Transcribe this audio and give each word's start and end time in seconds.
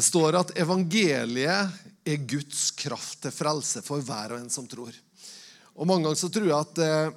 Det 0.00 0.06
står 0.06 0.36
at 0.38 0.50
evangeliet 0.56 1.72
er 2.08 2.22
Guds 2.24 2.70
kraft 2.72 3.18
til 3.20 3.34
frelse 3.36 3.82
for 3.84 4.00
hver 4.00 4.32
og 4.32 4.38
en 4.40 4.48
som 4.48 4.64
tror. 4.64 4.94
Og 5.76 5.84
Mange 5.84 6.06
ganger 6.06 6.16
så 6.16 6.30
tror 6.32 6.46
jeg 6.48 6.56
at, 6.56 6.80
eh, 6.80 7.10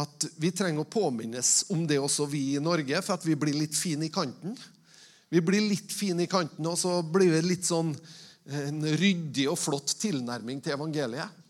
at 0.00 0.24
vi 0.40 0.48
trenger 0.48 0.80
å 0.80 0.88
påminnes 0.88 1.50
om 1.74 1.82
det 1.84 1.98
også, 2.00 2.24
vi 2.32 2.54
i 2.54 2.62
Norge, 2.62 3.02
for 3.04 3.18
at 3.18 3.26
vi 3.28 3.36
blir 3.36 3.58
litt 3.58 3.76
fine 3.76 4.08
i 4.08 4.14
kanten. 4.14 4.56
Vi 5.28 5.42
blir 5.44 5.68
litt 5.68 5.92
fine 5.92 6.24
i 6.24 6.30
kanten, 6.30 6.64
og 6.64 6.80
så 6.80 7.02
blir 7.04 7.34
det 7.36 7.42
litt 7.44 7.68
sånn 7.68 7.92
eh, 7.92 8.62
en 8.62 8.80
ryddig 8.96 9.50
og 9.52 9.60
flott 9.60 9.92
tilnærming 10.00 10.64
til 10.64 10.78
evangeliet. 10.78 11.44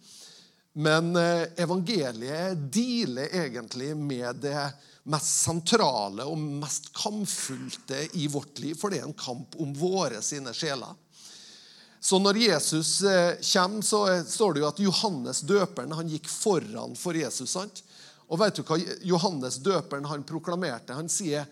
Men 0.83 1.15
eh, 1.15 1.47
evangeliet 1.63 2.67
dealer 2.75 3.39
egentlig 3.45 3.95
med 3.95 4.43
det 4.43 4.67
mest 5.07 5.43
sentrale 5.47 6.27
og 6.27 6.39
mest 6.39 6.91
kampfullte 6.97 8.03
i 8.19 8.27
vårt 8.31 8.59
liv, 8.63 8.75
for 8.79 8.91
det 8.91 9.01
er 9.01 9.09
en 9.09 9.19
kamp 9.19 9.55
om 9.63 9.75
våre 9.77 10.23
sine 10.25 10.55
sjeler. 10.57 10.95
Så 12.01 12.19
når 12.23 12.39
Jesus 12.39 13.03
eh, 13.03 13.39
kommer, 13.43 13.83
så 13.83 14.01
står 14.27 14.55
det 14.55 14.63
jo 14.63 14.69
at 14.69 14.83
Johannes 14.83 15.41
døperen 15.47 15.95
han 15.97 16.11
gikk 16.11 16.29
foran 16.31 16.95
for 16.99 17.19
Jesus. 17.19 17.51
sant? 17.57 17.83
Og 18.27 18.41
vet 18.43 18.59
du 18.59 18.65
hva 18.67 18.79
Johannes 19.07 19.59
døperen 19.63 20.07
han 20.11 20.27
proklamerte? 20.27 20.95
Han 20.95 21.11
sier 21.11 21.47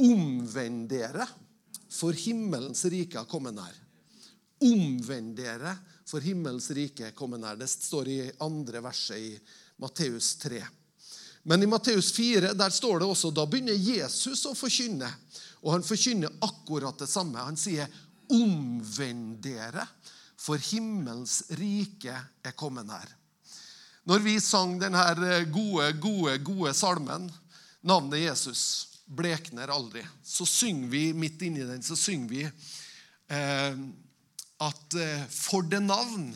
'omvend 0.00 0.88
dere, 0.88 1.26
for 1.92 2.16
himmelens 2.16 2.84
rike 2.84 3.18
har 3.20 3.28
kommet 3.28 3.54
nær'. 3.54 3.80
Omvend 4.64 5.36
dere, 5.36 5.76
for 6.08 6.24
himmelens 6.24 6.70
rike 6.70 7.10
er 7.10 7.16
kommet 7.16 7.40
nær. 7.40 7.56
Det 7.56 7.68
står 7.68 8.08
i 8.08 8.20
andre 8.40 8.80
verset 8.80 9.18
i 9.18 9.38
Matteus 9.80 10.36
3. 10.40 10.62
Men 11.42 11.62
i 11.62 11.66
Matteus 11.66 12.12
4 12.12 12.52
der 12.54 12.70
står 12.70 13.02
det 13.02 13.08
også, 13.10 13.32
da 13.34 13.46
begynner 13.50 13.74
Jesus 13.74 14.44
å 14.46 14.54
forkynne. 14.54 15.08
Og 15.62 15.74
han 15.76 15.86
forkynner 15.86 16.30
akkurat 16.42 16.98
det 16.98 17.10
samme. 17.10 17.42
Han 17.42 17.58
sier, 17.58 17.90
'Omvend 18.32 19.42
dere, 19.44 19.84
for 20.38 20.56
himmelens 20.56 21.42
rike 21.58 22.14
er 22.44 22.54
kommet 22.56 22.86
nær'. 22.86 23.10
Når 24.06 24.18
vi 24.18 24.38
sang 24.40 24.78
denne 24.80 25.02
gode, 25.52 25.92
gode, 26.02 26.38
gode 26.42 26.72
salmen, 26.74 27.28
navnet 27.82 28.24
Jesus 28.24 28.62
blekner 29.06 29.70
aldri, 29.70 30.02
så 30.24 30.46
synger 30.48 30.88
vi 30.88 31.02
midt 31.12 31.42
inni 31.42 31.66
den 31.66 31.82
så 31.84 31.96
synger 31.98 32.30
vi 32.30 32.42
eh, 32.46 33.76
at 34.62 34.96
eh, 34.98 35.26
for 35.28 35.66
det 35.66 35.82
navn 35.84 36.32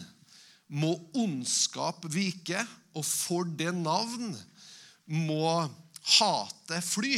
må 0.66 0.92
ondskap 1.14 2.06
vike, 2.10 2.60
og 2.96 3.04
for 3.06 3.46
det 3.58 3.72
navn 3.76 4.34
må 5.06 5.66
hate 6.18 6.80
fly. 6.84 7.16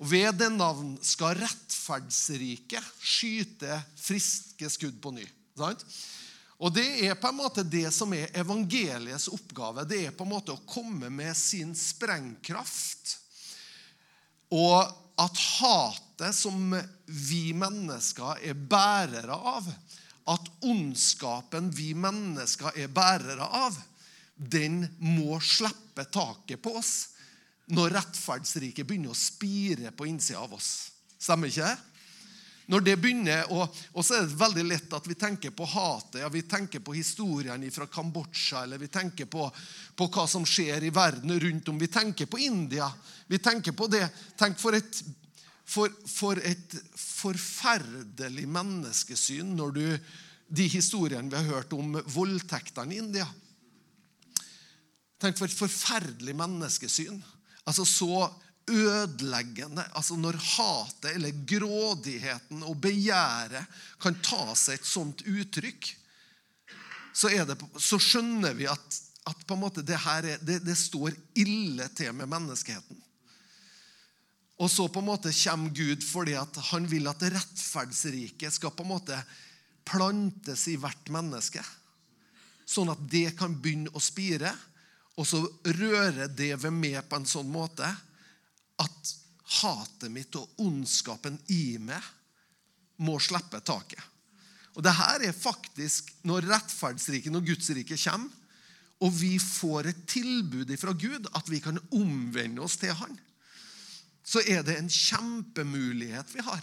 Og 0.00 0.10
Ved 0.10 0.40
det 0.40 0.50
navn 0.54 0.96
skal 1.04 1.38
rettferdsrike 1.38 2.82
skyte 2.98 3.78
friske 4.00 4.70
skudd 4.72 4.98
på 5.02 5.14
ny. 5.14 5.26
Sant? 5.58 5.84
Og 6.58 6.72
Det 6.74 6.86
er 7.06 7.18
på 7.18 7.28
en 7.30 7.38
måte 7.38 7.64
det 7.66 7.90
som 7.94 8.12
er 8.14 8.32
evangeliets 8.34 9.28
oppgave. 9.32 9.84
Det 9.86 10.06
er 10.06 10.14
på 10.16 10.26
en 10.26 10.34
måte 10.34 10.54
å 10.54 10.62
komme 10.66 11.10
med 11.10 11.34
sin 11.36 11.74
sprengkraft. 11.76 13.18
Og 14.54 14.78
at 15.20 15.40
hatet 15.58 16.34
som 16.34 16.74
vi 17.06 17.52
mennesker 17.54 18.40
er 18.42 18.54
bærere 18.54 19.34
av, 19.34 19.66
at 20.30 20.46
ondskapen 20.64 21.68
vi 21.74 21.92
mennesker 21.94 22.78
er 22.80 22.88
bærere 22.88 23.44
av, 23.44 23.76
den 24.34 24.82
må 24.98 25.38
slippe 25.40 26.04
taket 26.10 26.62
på 26.62 26.74
oss 26.80 26.94
når 27.72 27.94
rettferdsriket 27.96 28.86
begynner 28.86 29.14
å 29.14 29.18
spire 29.18 29.92
på 29.96 30.06
innsida 30.10 30.42
av 30.42 30.56
oss. 30.56 30.90
Stemmer 31.16 31.48
ikke 31.48 31.68
det? 31.70 31.76
Når 32.72 32.80
det 32.80 32.94
begynner, 32.96 33.50
og, 33.52 33.68
og, 33.92 34.00
så 34.04 34.16
er 34.16 34.24
det 34.24 34.38
veldig 34.40 34.62
lett 34.64 34.94
at 34.96 35.06
vi 35.08 35.16
tenker 35.20 35.52
på 35.52 35.66
hatet. 35.68 36.22
ja, 36.22 36.30
Vi 36.32 36.42
tenker 36.48 36.80
på 36.80 36.94
historien 36.96 37.64
fra 37.72 37.86
Kambodsja, 37.86 38.62
eller 38.64 38.80
vi 38.80 38.88
tenker 38.88 39.28
på, 39.28 39.50
på, 39.96 40.08
hva 40.08 40.24
som 40.28 40.46
skjer 40.48 40.86
i 40.88 40.92
verden 40.94 41.34
rundt 41.40 41.68
om. 41.68 41.80
Vi 41.80 41.90
tenker 41.92 42.26
på 42.30 42.40
India. 42.40 42.88
Vi 43.28 43.38
tenker 43.38 43.76
på 43.76 43.88
det. 43.92 44.06
Tenk 44.40 44.56
for 44.60 44.76
et, 44.76 45.02
for, 45.64 45.92
for 46.08 46.40
et 46.40 46.78
forferdelig 46.96 48.48
menneskesyn 48.48 49.56
når 49.56 49.76
du 49.80 49.86
De 50.54 50.66
historiene 50.68 51.30
vi 51.32 51.38
har 51.40 51.56
hørt 51.56 51.72
om 51.72 51.94
voldtektene 52.12 52.92
i 52.94 52.98
India. 53.00 53.24
Tenk 55.24 55.38
for 55.40 55.48
et 55.48 55.56
forferdelig 55.56 56.34
menneskesyn. 56.36 57.16
Altså 57.64 57.86
så 57.88 58.26
ødeleggende. 58.68 59.84
Altså 59.96 60.16
Når 60.20 60.36
hatet 60.36 61.14
eller 61.14 61.44
grådigheten 61.48 62.64
og 62.64 62.76
begjæret 62.84 63.64
kan 64.02 64.18
ta 64.20 64.52
seg 64.56 64.78
et 64.78 64.88
sånt 64.88 65.24
uttrykk, 65.24 65.88
så, 67.14 67.30
det, 67.30 67.56
så 67.78 67.96
skjønner 68.02 68.56
vi 68.58 68.66
at, 68.66 69.00
at 69.30 69.44
det, 69.80 69.98
her 70.02 70.26
er, 70.34 70.38
det, 70.42 70.58
det 70.66 70.76
står 70.76 71.14
ille 71.38 71.86
til 71.94 72.12
med 72.12 72.28
menneskeheten. 72.28 72.98
Og 74.58 74.70
så 74.70 74.86
på 74.88 75.00
en 75.00 75.08
måte 75.08 75.32
kommer 75.34 75.70
Gud 75.74 76.04
fordi 76.06 76.34
han 76.34 76.90
vil 76.90 77.08
at 77.10 77.22
rettferdsriket 77.22 78.54
skal 78.54 78.74
på 78.74 78.84
en 78.84 78.92
måte 78.92 79.18
plantes 79.86 80.66
i 80.68 80.76
hvert 80.80 81.10
menneske. 81.12 81.62
Sånn 82.66 82.90
at 82.90 83.00
det 83.10 83.34
kan 83.38 83.54
begynne 83.60 83.92
å 83.94 84.02
spire. 84.02 84.52
Og 85.20 85.26
så 85.28 85.40
rører 85.78 86.28
det 86.28 86.54
ved 86.62 86.74
meg 86.74 86.98
på 87.08 87.20
en 87.20 87.28
sånn 87.28 87.50
måte 87.50 87.86
at 88.82 89.12
hatet 89.60 90.10
mitt 90.10 90.34
og 90.38 90.64
ondskapen 90.64 91.36
i 91.52 91.76
meg 91.78 92.02
må 93.04 93.18
slippe 93.22 93.60
taket. 93.64 94.02
Og 94.74 94.82
det 94.82 94.94
her 94.96 95.22
er 95.28 95.36
faktisk 95.36 96.10
når 96.26 96.48
rettferdsriket, 96.50 97.30
når 97.30 97.46
Guds 97.46 97.70
rike 97.76 97.98
kommer, 97.98 98.40
og 99.04 99.12
vi 99.12 99.36
får 99.42 99.90
et 99.90 100.02
tilbud 100.08 100.70
fra 100.80 100.94
Gud, 100.96 101.26
at 101.34 101.50
vi 101.50 101.60
kan 101.62 101.78
omvende 101.92 102.62
oss 102.64 102.78
til 102.80 102.94
Han, 102.96 103.16
så 104.24 104.40
er 104.48 104.62
det 104.64 104.78
en 104.78 104.88
kjempemulighet 104.88 106.30
vi 106.32 106.44
har. 106.46 106.62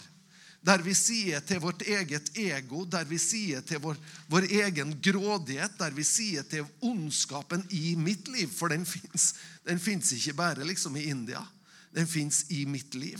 Der 0.62 0.78
vi 0.84 0.94
sier 0.94 1.42
til 1.42 1.58
vårt 1.58 1.82
eget 1.82 2.28
ego, 2.38 2.84
der 2.86 3.04
vi 3.10 3.18
sier 3.18 3.64
til 3.66 3.80
vår, 3.82 3.96
vår 4.30 4.46
egen 4.62 4.94
grådighet, 5.02 5.74
der 5.80 5.90
vi 5.96 6.04
sier 6.06 6.46
til 6.46 6.68
ondskapen 6.86 7.64
i 7.74 7.96
mitt 7.98 8.30
liv, 8.30 8.46
for 8.54 8.70
den 8.70 8.86
fins 8.86 10.12
ikke 10.14 10.36
bare 10.38 10.68
liksom 10.68 10.96
i 10.96 11.08
India. 11.10 11.42
Den 11.90 12.06
fins 12.06 12.44
i 12.54 12.62
mitt 12.64 12.94
liv. 12.94 13.18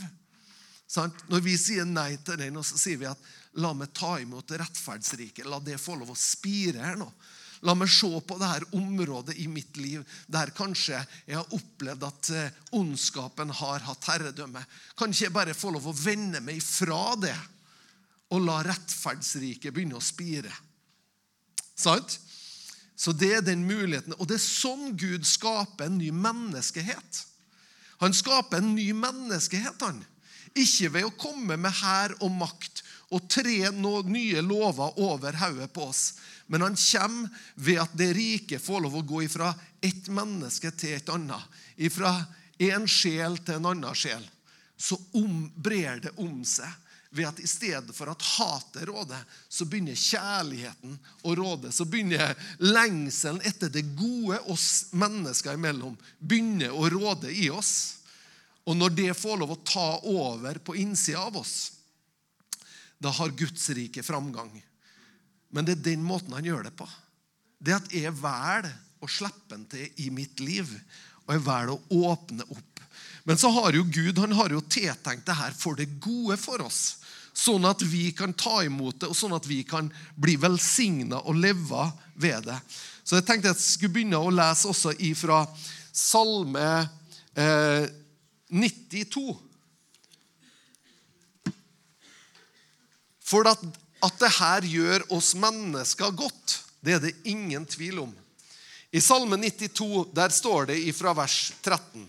Når 0.95 1.43
vi 1.43 1.57
sier 1.59 1.89
nei 1.89 2.15
til 2.23 2.39
den, 2.39 2.63
så 2.63 2.79
sier 2.79 3.01
vi 3.01 3.11
at 3.11 3.31
la 3.59 3.73
meg 3.75 3.91
ta 3.97 4.15
imot 4.23 4.55
rettferdsriket, 4.55 5.49
la 5.49 5.59
det 5.61 5.81
få 5.81 5.97
lov 5.99 6.13
å 6.15 6.19
spire 6.19 6.85
her 6.85 7.01
nå. 7.01 7.11
La 7.63 7.75
meg 7.79 7.91
se 7.95 8.09
på 8.27 8.39
dette 8.41 8.73
området 8.75 9.37
i 9.39 9.47
mitt 9.51 9.77
liv 9.79 10.03
der 10.27 10.51
kanskje 10.57 10.99
jeg 11.29 11.37
har 11.39 11.55
opplevd 11.55 12.07
at 12.09 12.31
eh, 12.35 12.57
ondskapen 12.75 13.53
har 13.55 13.85
hatt 13.87 14.09
herredømme. 14.11 14.65
Kan 14.99 15.15
ikke 15.15 15.29
jeg 15.29 15.37
bare 15.37 15.55
få 15.55 15.71
lov 15.75 15.87
å 15.93 15.97
vende 15.97 16.43
meg 16.43 16.59
ifra 16.59 17.15
det 17.23 17.37
og 18.33 18.43
la 18.43 18.59
rettferdsriket 18.67 19.75
begynne 19.75 20.01
å 20.01 20.03
spire? 20.03 20.51
Sant? 21.79 22.19
Så 22.99 23.15
det 23.15 23.33
er 23.37 23.45
den 23.47 23.65
muligheten. 23.67 24.15
Og 24.19 24.29
det 24.31 24.39
er 24.39 24.45
sånn 24.45 24.97
Gud 24.99 25.27
skaper 25.27 25.89
en 25.89 25.99
ny 25.99 26.11
menneskehet. 26.15 27.23
Han 28.03 28.15
skaper 28.15 28.59
en 28.59 28.75
ny 28.77 28.91
menneskehet. 28.95 29.79
han. 29.83 30.03
Ikke 30.53 30.91
ved 30.93 31.07
å 31.07 31.15
komme 31.17 31.57
med 31.57 31.75
hær 31.81 32.15
og 32.21 32.31
makt 32.35 32.83
og 33.13 33.29
tre 33.29 33.71
nye 33.71 34.43
lover 34.45 34.99
over 35.05 35.37
hodet 35.37 35.69
på 35.73 35.85
oss, 35.91 36.15
men 36.47 36.65
han 36.65 36.77
kommer 36.77 37.29
ved 37.55 37.81
at 37.85 37.97
det 37.97 38.13
rike 38.17 38.59
får 38.59 38.85
lov 38.85 38.97
å 38.99 39.07
gå 39.07 39.23
ifra 39.27 39.53
ett 39.81 40.09
menneske 40.09 40.73
til 40.77 40.97
et 40.97 41.13
annet. 41.13 41.61
Ifra 41.77 42.15
en 42.59 42.89
sjel 42.89 43.39
til 43.45 43.61
en 43.61 43.69
annen 43.73 43.97
sjel. 43.97 44.25
Så 44.77 44.99
om, 45.19 45.47
brer 45.55 46.01
det 46.03 46.17
om 46.17 46.43
seg 46.45 46.69
ved 47.13 47.29
at 47.29 47.41
i 47.45 47.47
stedet 47.47 47.93
for 47.93 48.09
at 48.09 48.25
hatet 48.25 48.87
råder, 48.89 49.21
så 49.49 49.67
begynner 49.69 49.99
kjærligheten 49.99 50.95
å 51.29 51.35
råde. 51.37 51.69
Så 51.73 51.85
begynner 51.85 52.33
lengselen 52.65 53.43
etter 53.45 53.69
det 53.69 53.85
gode 53.99 54.41
oss 54.51 54.95
mennesker 54.97 55.59
imellom 55.59 55.99
begynner 56.19 56.73
å 56.73 56.89
råde 56.89 57.29
i 57.29 57.51
oss. 57.53 58.01
Og 58.65 58.79
når 58.79 58.97
det 58.97 59.13
får 59.19 59.43
lov 59.43 59.53
å 59.53 59.61
ta 59.61 59.89
over 60.09 60.57
på 60.65 60.79
innsida 60.81 61.27
av 61.27 61.37
oss, 61.43 61.82
da 63.03 63.11
har 63.11 63.35
Guds 63.37 63.69
rike 63.75 64.05
framgang. 64.07 64.53
Men 65.53 65.67
det 65.67 65.77
er 65.77 65.87
den 65.93 66.05
måten 66.07 66.35
han 66.37 66.47
gjør 66.47 66.69
det 66.69 66.75
på. 66.79 66.87
Det 67.63 67.77
at 67.77 67.95
jeg 67.95 68.15
velger 68.19 68.71
å 69.03 69.11
slippe 69.11 69.57
han 69.57 69.67
til 69.71 70.05
i 70.05 70.11
mitt 70.15 70.41
liv, 70.43 70.69
og 71.27 71.35
jeg 71.35 71.45
velger 71.47 71.75
å 71.75 72.13
åpne 72.13 72.47
opp. 72.49 72.83
Men 73.29 73.39
så 73.39 73.53
har 73.55 73.77
jo 73.77 73.85
Gud 73.87 74.19
han 74.19 74.35
har 74.35 74.55
jo 74.55 74.63
tiltenkt 74.67 75.27
det 75.29 75.39
her 75.39 75.55
for 75.55 75.79
det 75.79 75.91
gode 76.03 76.39
for 76.41 76.63
oss. 76.65 76.99
Sånn 77.33 77.65
at 77.65 77.81
vi 77.87 78.11
kan 78.17 78.35
ta 78.37 78.61
imot 78.67 79.01
det, 79.01 79.09
og 79.09 79.17
sånn 79.17 79.35
at 79.37 79.47
vi 79.49 79.63
kan 79.65 79.89
bli 80.21 80.35
velsigna 80.41 81.23
og 81.23 81.39
leve 81.41 81.87
ved 82.21 82.49
det. 82.49 82.59
Så 83.03 83.19
jeg 83.19 83.27
tenkte 83.29 83.53
jeg 83.53 83.63
skulle 83.63 83.95
begynne 83.97 84.21
å 84.21 84.33
lese 84.33 84.69
også 84.71 84.95
ifra 85.03 85.43
Salme 85.93 86.67
eh, 87.37 87.87
92. 88.53 89.23
For 93.33 93.49
at, 93.49 93.63
at 94.05 94.19
det 94.21 94.33
her 94.37 94.67
gjør 94.69 95.07
oss 95.17 95.33
mennesker 95.39 96.13
godt, 96.13 96.59
det 96.85 96.99
er 96.99 97.05
det 97.07 97.15
ingen 97.25 97.65
tvil 97.65 98.03
om. 98.05 98.13
I 98.93 99.01
Salme 99.01 99.39
92 99.41 100.11
der 100.13 100.35
står 100.35 100.69
det 100.69 100.83
ifra 100.91 101.15
vers 101.17 101.55
13. 101.65 102.05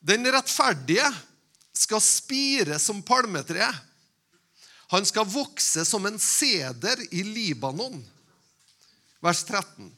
Den 0.00 0.24
rettferdige 0.32 1.04
skal 1.76 2.00
spire 2.00 2.78
som 2.80 3.02
palmetre. 3.04 3.68
Han 4.90 5.04
skal 5.06 5.28
vokse 5.28 5.84
som 5.84 6.08
en 6.08 6.16
seder 6.18 7.04
i 7.12 7.20
Libanon. 7.26 8.00
Vers 9.20 9.44
13. 9.44 9.90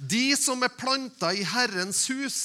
De 0.00 0.24
som 0.40 0.64
er 0.64 0.72
planta 0.72 1.34
i 1.36 1.44
Herrens 1.46 2.06
hus, 2.10 2.38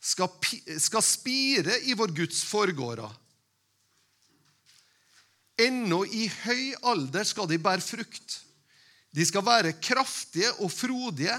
skal, 0.00 0.32
skal 0.80 1.04
spire 1.04 1.76
i 1.84 1.92
vår 1.94 2.16
Guds 2.16 2.40
forgårder. 2.48 3.12
Ennå 5.60 6.04
i 6.06 6.26
høy 6.44 6.72
alder 6.88 7.26
skal 7.28 7.48
de 7.50 7.58
bære 7.60 7.84
frukt. 7.84 8.38
De 9.10 9.26
skal 9.26 9.44
være 9.44 9.76
kraftige 9.82 10.52
og 10.62 10.70
frodige, 10.72 11.34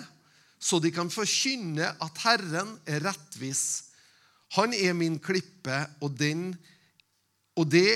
så 0.62 0.80
de 0.84 0.92
kan 0.94 1.10
forkynne 1.10 1.88
at 2.04 2.24
Herren 2.26 2.76
er 2.86 3.02
rettvis. 3.08 3.64
Han 4.58 4.76
er 4.76 4.94
min 4.94 5.18
klippe, 5.24 5.78
og, 6.04 6.18
den, 6.20 6.52
og 7.56 7.70
det 7.72 7.88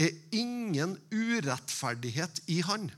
er 0.00 0.16
ingen 0.34 0.96
urettferdighet 1.14 2.42
i 2.50 2.60
han. 2.66 2.88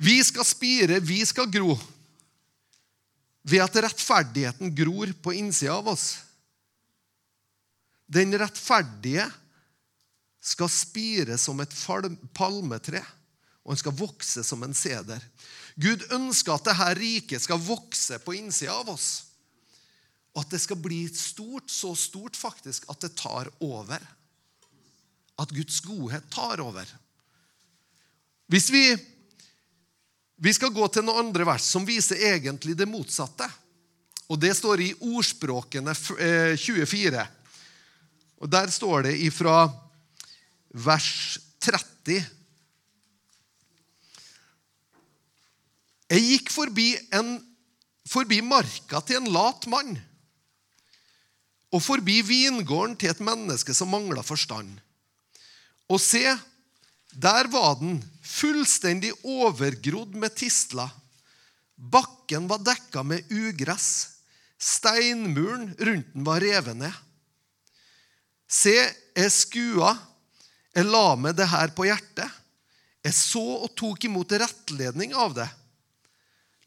Vi 0.00 0.16
skal 0.24 0.46
spire, 0.48 1.00
vi 1.04 1.18
skal 1.28 1.50
gro, 1.52 1.74
ved 3.44 3.60
at 3.64 3.76
rettferdigheten 3.84 4.72
gror 4.76 5.12
på 5.20 5.34
innsida 5.36 5.74
av 5.74 5.90
oss. 5.92 6.06
Den 8.10 8.32
rettferdige 8.38 9.26
skal 10.40 10.70
spire 10.72 11.36
som 11.38 11.60
et 11.60 11.74
palmetre, 12.34 13.02
og 13.60 13.74
han 13.74 13.80
skal 13.80 13.96
vokse 13.96 14.44
som 14.44 14.62
en 14.64 14.74
seder. 14.74 15.20
Gud 15.76 16.06
ønsker 16.12 16.56
at 16.56 16.70
dette 16.70 16.88
riket 16.98 17.44
skal 17.44 17.60
vokse 17.60 18.18
på 18.24 18.34
innsida 18.38 18.74
av 18.80 18.88
oss. 18.94 19.10
Og 20.34 20.44
at 20.44 20.54
det 20.54 20.60
skal 20.62 20.78
bli 20.80 21.02
stort, 21.12 21.68
så 21.70 21.92
stort 21.98 22.38
faktisk 22.38 22.86
at 22.90 23.02
det 23.04 23.12
tar 23.18 23.50
over. 23.60 24.00
At 25.40 25.52
Guds 25.52 25.80
godhet 25.84 26.26
tar 26.32 26.62
over. 26.62 26.88
Hvis 28.50 28.70
vi, 28.72 28.84
vi 30.36 30.52
skal 30.54 30.72
gå 30.74 30.86
til 30.90 31.06
noen 31.06 31.26
andre 31.26 31.46
vers 31.46 31.66
som 31.66 31.86
viser 31.86 32.22
egentlig 32.32 32.76
det 32.78 32.88
motsatte. 32.88 33.46
Og 34.30 34.38
Det 34.38 34.54
står 34.56 34.80
i 34.80 34.94
Ordspråkene 35.10 35.94
24. 35.94 37.20
Eh, 37.20 37.36
og 38.40 38.50
Der 38.50 38.70
står 38.70 39.10
det 39.10 39.16
ifra 39.26 39.68
vers 40.70 41.38
30. 41.62 42.20
Jeg 46.10 46.26
gikk 46.26 46.50
forbi, 46.50 46.92
en, 47.14 47.36
forbi 48.08 48.40
marka 48.42 49.02
til 49.06 49.20
en 49.20 49.30
lat 49.30 49.66
mann 49.70 49.98
og 51.70 51.82
forbi 51.84 52.18
vingården 52.26 52.96
til 52.98 53.12
et 53.12 53.20
menneske 53.22 53.74
som 53.76 53.92
mangla 53.92 54.24
forstand. 54.26 54.72
Og 55.90 56.00
se, 56.02 56.24
der 57.14 57.50
var 57.50 57.76
den, 57.78 58.00
fullstendig 58.22 59.12
overgrodd 59.26 60.16
med 60.18 60.34
tisler. 60.38 60.90
Bakken 61.76 62.48
var 62.50 62.62
dekka 62.62 63.04
med 63.06 63.30
ugress. 63.30 64.18
Steinmuren 64.60 65.70
rundt 65.78 66.10
den 66.12 66.26
var 66.26 66.42
revet 66.42 66.76
ned. 66.76 66.96
Se, 68.50 68.74
jeg 69.14 69.30
skua 69.32 69.94
jeg 70.76 70.86
la 70.86 71.16
meg 71.18 71.34
det 71.38 71.48
her 71.50 71.72
på 71.74 71.86
hjertet. 71.88 72.38
Jeg 73.02 73.16
så 73.16 73.42
og 73.64 73.72
tok 73.78 74.04
imot 74.06 74.32
rettledning 74.38 75.14
av 75.16 75.34
det. 75.38 75.48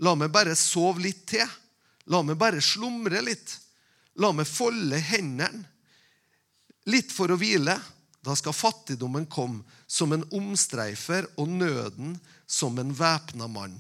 La 0.03 0.15
meg 0.17 0.31
bare 0.33 0.55
sove 0.57 1.03
litt 1.05 1.27
til. 1.29 1.45
La 2.11 2.23
meg 2.25 2.39
bare 2.39 2.61
slumre 2.63 3.21
litt. 3.23 3.53
La 4.19 4.33
meg 4.35 4.50
folde 4.50 5.00
hendene 5.00 5.63
litt 6.91 7.13
for 7.15 7.31
å 7.31 7.38
hvile. 7.39 7.77
Da 8.23 8.35
skal 8.39 8.55
fattigdommen 8.55 9.25
komme 9.31 9.63
som 9.88 10.13
en 10.15 10.23
omstreifer 10.35 11.27
og 11.39 11.51
nøden 11.51 12.15
som 12.47 12.77
en 12.79 12.94
væpna 12.95 13.49
mann. 13.51 13.75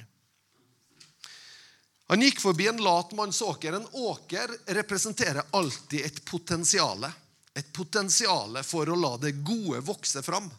Han 2.11 2.21
gikk 2.21 2.41
forbi 2.43 2.67
en 2.69 2.81
lat 2.83 3.13
manns 3.15 3.41
åker. 3.41 3.73
En 3.73 3.87
åker 3.91 4.51
representerer 4.75 5.47
alltid 5.55 6.05
et 6.05 6.19
potensial 6.27 7.07
et 7.53 7.69
potensial 7.73 8.57
for 8.65 8.89
å 8.89 8.97
la 8.97 9.15
det 9.21 9.35
gode 9.45 9.83
vokse 9.85 10.23
fram. 10.25 10.49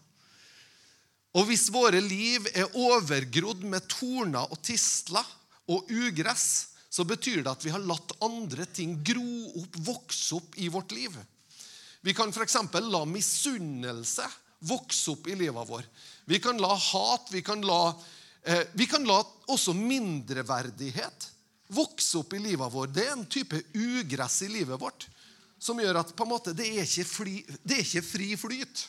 Og 1.35 1.49
hvis 1.49 1.67
våre 1.75 1.99
liv 1.99 2.47
er 2.55 2.77
overgrodd 2.79 3.65
med 3.67 3.89
torner 3.91 4.47
og 4.47 4.61
tistler 4.63 5.27
og 5.71 5.91
ugress, 5.91 6.75
så 6.95 7.03
betyr 7.03 7.43
det 7.43 7.51
at 7.51 7.65
vi 7.67 7.73
har 7.75 7.83
latt 7.83 8.15
andre 8.23 8.69
ting 8.71 9.01
gro 9.03 9.59
opp, 9.59 9.79
vokse 9.83 10.37
opp 10.39 10.55
i 10.63 10.69
vårt 10.71 10.95
liv. 10.95 11.17
Vi 12.07 12.15
kan 12.15 12.31
f.eks. 12.31 12.57
la 12.87 13.03
misunnelse 13.09 14.29
vokse 14.69 15.11
opp 15.11 15.27
i 15.27 15.35
livet 15.41 15.69
vår. 15.69 15.89
Vi 16.31 16.39
kan 16.39 16.61
la 16.63 16.71
hat, 16.79 17.33
vi 17.33 17.43
kan 17.43 17.65
la, 17.67 17.97
eh, 18.47 18.63
vi 18.79 18.87
kan 18.87 19.03
la 19.09 19.19
også 19.51 19.75
mindreverdighet 19.75 21.31
vokse 21.75 22.21
opp 22.21 22.37
i 22.39 22.45
livet 22.45 22.71
vår. 22.71 22.93
Det 22.95 23.09
er 23.09 23.17
en 23.17 23.27
type 23.27 23.59
ugress 23.75 24.43
i 24.47 24.53
livet 24.53 24.79
vårt 24.79 25.09
som 25.65 25.81
gjør 25.81 26.03
at 26.03 26.13
på 26.17 26.27
en 26.27 26.33
måte, 26.35 26.53
det, 26.57 26.67
er 26.69 26.85
ikke 26.85 27.09
fly, 27.09 27.39
det 27.65 27.79
er 27.79 27.87
ikke 27.87 28.05
fri 28.05 28.35
flyt. 28.37 28.83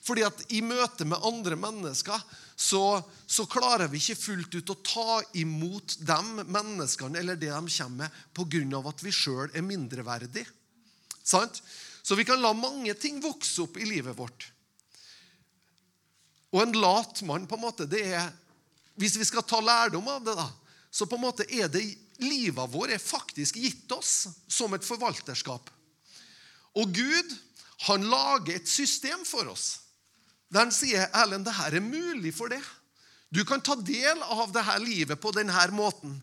Fordi 0.00 0.24
at 0.24 0.42
i 0.56 0.62
møte 0.64 1.04
med 1.06 1.22
andre 1.28 1.58
mennesker 1.60 2.22
så, 2.56 3.02
så, 3.28 3.44
klarer 3.48 3.90
vi 3.92 4.00
ikke 4.00 4.18
fullt 4.18 4.56
ut 4.56 4.72
å 4.72 4.78
ta 4.84 5.18
imot 5.38 5.98
dem 6.08 6.40
menneskene 6.48 7.20
eller 7.20 7.38
det 7.38 7.52
de 7.52 7.74
kommer 7.76 8.08
med, 8.08 8.20
pga. 8.34 8.80
at 8.90 9.04
vi 9.04 9.12
sjøl 9.12 9.52
er 9.52 9.66
mindreverdige. 9.66 10.48
Sant? 11.22 11.60
Så 12.02 12.16
vi 12.16 12.24
kan 12.24 12.40
la 12.40 12.52
mange 12.56 12.94
ting 12.98 13.20
vokse 13.22 13.62
opp 13.66 13.76
i 13.76 13.86
livet 13.86 14.16
vårt. 14.16 14.48
Og 16.50 16.64
en 16.64 16.78
lat 16.80 17.20
mann, 17.28 17.46
på 17.46 17.54
en 17.54 17.68
måte, 17.68 17.86
det 17.86 18.02
er 18.10 18.32
Hvis 19.00 19.14
vi 19.16 19.24
skal 19.24 19.46
ta 19.46 19.60
lærdom 19.62 20.08
av 20.12 20.24
det, 20.26 20.34
da, 20.36 20.48
så 20.90 21.06
på 21.08 21.16
en 21.16 21.22
måte 21.22 21.46
er 21.48 21.70
det 21.72 21.80
livet 22.20 22.68
vårt 22.68 22.90
er 22.92 23.00
faktisk 23.00 23.56
gitt 23.56 23.92
oss 23.94 24.26
som 24.50 24.74
et 24.76 24.84
forvalterskap. 24.84 25.70
Og 26.78 26.92
Gud 26.94 27.36
han 27.88 28.04
lager 28.12 28.58
et 28.58 28.68
system 28.68 29.24
for 29.26 29.48
oss 29.50 29.80
der 30.50 30.64
han 30.64 30.74
sier 30.74 31.06
Erlend, 31.14 31.46
det 31.46 31.54
her 31.54 31.76
er 31.78 31.84
mulig 31.84 32.32
for 32.34 32.50
deg. 32.50 32.62
Du 33.30 33.44
kan 33.46 33.62
ta 33.62 33.76
del 33.78 34.18
av 34.26 34.50
dette 34.50 34.78
livet 34.82 35.20
på 35.22 35.30
denne 35.34 35.66
måten. 35.70 36.16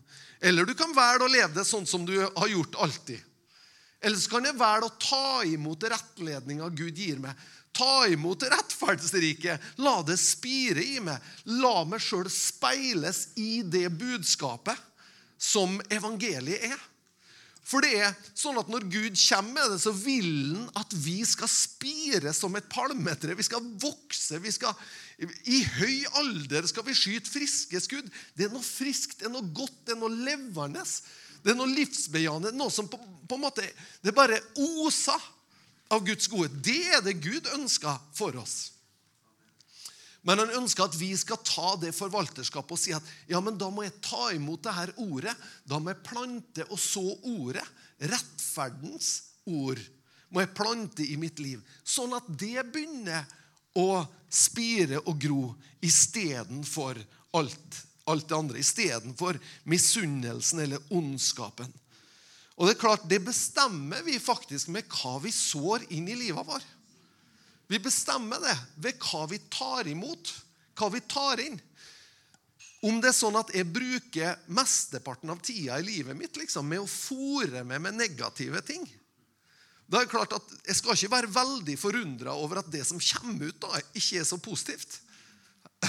Eller 0.44 0.68
du 0.68 0.74
kan 0.76 0.92
velge 0.92 1.24
å 1.24 1.32
leve 1.32 1.54
det 1.56 1.64
sånn 1.64 1.88
som 1.88 2.04
du 2.06 2.12
har 2.20 2.50
gjort 2.52 2.76
alltid. 2.84 3.22
Eller 4.04 4.20
så 4.20 4.30
kan 4.34 4.44
jeg 4.44 4.58
velge 4.60 4.90
å 4.90 4.98
ta 5.00 5.30
imot 5.48 5.86
rettledninga 5.88 6.68
Gud 6.76 7.00
gir 7.00 7.18
meg. 7.22 7.32
Ta 7.72 8.04
imot 8.10 8.44
rettferdsriket. 8.44 9.64
La 9.80 10.02
det 10.06 10.18
spire 10.20 10.84
i 10.84 11.00
meg. 11.02 11.24
La 11.58 11.82
meg 11.88 12.04
sjøl 12.04 12.28
speiles 12.30 13.30
i 13.40 13.62
det 13.64 13.88
budskapet 13.96 14.76
som 15.40 15.80
evangeliet 15.88 16.68
er. 16.68 16.78
For 17.68 17.84
det 17.84 17.98
er 18.00 18.14
sånn 18.32 18.56
at 18.56 18.70
når 18.72 18.86
Gud 18.88 19.18
kommer 19.20 19.52
med 19.52 19.74
det, 19.74 19.80
så 19.82 19.92
vil 19.92 20.28
han 20.56 20.68
at 20.80 20.94
vi 21.04 21.18
skal 21.28 21.50
spire 21.52 22.32
som 22.32 22.54
et 22.56 22.68
palmetre. 22.72 23.36
Vi 23.36 23.44
skal 23.44 23.66
vokse. 23.82 24.38
vi 24.40 24.52
skal, 24.54 24.72
I 25.20 25.58
høy 25.76 26.06
alder 26.16 26.64
skal 26.70 26.86
vi 26.86 26.96
skyte 26.96 27.28
friske 27.28 27.82
skudd. 27.84 28.08
Det 28.32 28.46
er 28.46 28.54
noe 28.54 28.64
friskt, 28.64 29.18
det 29.20 29.28
er 29.28 29.34
noe 29.34 29.52
godt, 29.52 29.76
det 29.84 29.96
er 29.96 30.00
noe 30.00 30.16
levende. 30.16 30.86
Det 31.44 31.52
er 31.52 31.58
noe 31.60 31.68
livsbejaende. 31.74 32.54
Noe 32.56 32.72
som 32.72 32.88
på, 32.88 32.96
på 33.28 33.36
en 33.36 33.44
måte 33.44 33.66
Det 34.00 34.16
bare 34.16 34.40
oser 34.56 35.28
av 35.92 36.04
Guds 36.08 36.28
gode. 36.32 36.48
Det 36.64 36.80
er 36.96 37.04
det 37.04 37.18
Gud 37.20 37.52
ønsker 37.52 38.00
for 38.16 38.36
oss. 38.40 38.77
Men 40.26 40.42
han 40.42 40.54
ønsker 40.58 40.88
at 40.88 40.96
vi 40.98 41.12
skal 41.16 41.38
ta 41.46 41.74
det 41.80 41.94
forvalterskapet 41.96 42.74
og 42.74 42.80
si 42.80 42.94
at 42.96 43.10
ja, 43.30 43.40
men 43.44 43.58
da 43.60 43.70
må 43.70 43.84
jeg 43.86 43.96
ta 44.04 44.30
imot 44.34 44.64
det 44.66 44.74
her 44.74 44.92
ordet. 45.04 45.34
Da 45.68 45.78
må 45.78 45.92
jeg 45.92 46.04
plante 46.06 46.66
og 46.68 46.80
så 46.82 47.04
ordet. 47.30 47.64
Rettferdens 48.02 49.12
ord 49.48 49.80
må 50.34 50.42
jeg 50.42 50.54
plante 50.58 51.06
i 51.06 51.16
mitt 51.20 51.40
liv. 51.40 51.62
Sånn 51.86 52.16
at 52.16 52.26
det 52.40 52.66
begynner 52.72 53.24
å 53.78 54.04
spire 54.28 55.00
og 55.06 55.20
gro 55.22 55.42
istedenfor 55.84 56.98
alt, 57.38 57.82
alt 58.10 58.28
det 58.28 58.36
andre. 58.36 58.60
Istedenfor 58.60 59.38
misunnelsen 59.70 60.64
eller 60.66 60.94
ondskapen. 60.94 61.70
Og 62.58 62.66
Det 62.66 62.74
er 62.74 62.80
klart, 62.80 63.06
det 63.06 63.22
bestemmer 63.22 64.02
vi 64.02 64.18
faktisk 64.18 64.72
med 64.74 64.88
hva 64.90 65.14
vi 65.22 65.30
sår 65.30 65.86
inn 65.94 66.08
i 66.10 66.18
livet 66.18 66.46
vårt. 66.46 66.66
Vi 67.68 67.80
bestemmer 67.84 68.40
det 68.42 68.54
ved 68.80 69.00
hva 69.02 69.26
vi 69.28 69.38
tar 69.52 69.88
imot, 69.90 70.30
hva 70.78 70.88
vi 70.92 71.02
tar 71.04 71.42
inn. 71.44 71.58
Om 72.88 73.00
det 73.02 73.10
er 73.10 73.16
sånn 73.16 73.36
at 73.40 73.50
jeg 73.52 73.66
bruker 73.74 74.38
mesteparten 74.54 75.32
av 75.34 75.40
tida 75.42 75.80
i 75.80 75.86
livet 75.86 76.16
mitt 76.16 76.38
liksom, 76.38 76.68
med 76.70 76.84
å 76.84 76.88
fòre 76.88 77.64
meg 77.66 77.82
med 77.84 77.98
negative 77.98 78.62
ting, 78.66 78.86
Da 79.88 80.02
er 80.02 80.04
det 80.04 80.12
klart 80.12 80.34
at 80.36 80.50
Jeg 80.66 80.76
skal 80.76 80.92
ikke 80.92 81.14
være 81.14 81.30
veldig 81.32 81.74
forundra 81.80 82.34
over 82.36 82.58
at 82.60 82.66
det 82.68 82.82
som 82.84 83.00
kommer 83.00 83.48
ut, 83.48 83.60
da, 83.60 83.80
ikke 83.96 84.20
er 84.20 84.26
så 84.28 84.36
positivt. 84.36 85.00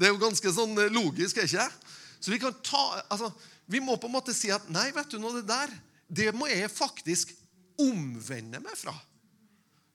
Det 0.00 0.06
er 0.06 0.14
jo 0.14 0.22
ganske 0.22 0.50
sånn 0.54 0.74
logisk, 0.90 1.36
er 1.36 1.46
ikke 1.46 1.60
det? 1.60 1.94
Så 2.20 2.32
vi 2.32 2.38
kan 2.40 2.54
ta, 2.64 3.02
altså, 3.12 3.28
vi 3.68 3.80
må 3.84 3.96
på 4.00 4.08
en 4.08 4.14
måte 4.14 4.32
si 4.34 4.48
at 4.50 4.64
nei, 4.72 4.86
vet 4.96 5.12
du 5.12 5.18
noe, 5.20 5.34
det 5.36 5.48
der 5.50 5.72
det 6.10 6.32
må 6.34 6.48
jeg 6.50 6.70
faktisk 6.72 7.30
omvende 7.78 8.58
meg 8.62 8.74
fra. 8.78 8.94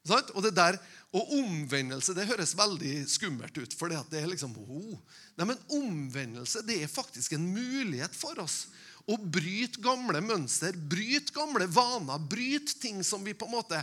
Og 0.06 0.42
det 0.46 0.54
der, 0.54 0.78
og 1.16 1.32
omvendelse 1.40 2.14
det 2.14 2.28
høres 2.30 2.56
veldig 2.58 3.06
skummelt 3.10 3.58
ut. 3.58 3.74
for 3.74 3.90
det 3.90 4.20
er 4.20 4.28
liksom, 4.30 4.54
oh. 4.58 4.98
Nei, 5.38 5.48
men 5.50 5.62
Omvendelse 5.74 6.62
det 6.68 6.82
er 6.84 6.92
faktisk 6.92 7.34
en 7.34 7.48
mulighet 7.54 8.14
for 8.16 8.40
oss 8.44 8.68
å 9.06 9.18
bryte 9.18 9.82
gamle 9.86 10.22
mønster, 10.26 10.74
bryte 10.74 11.34
gamle 11.36 11.68
vaner, 11.70 12.20
bryte 12.20 12.80
ting 12.82 13.04
som 13.06 13.24
vi 13.26 13.36
på 13.38 13.46
en 13.46 13.54
måte 13.54 13.82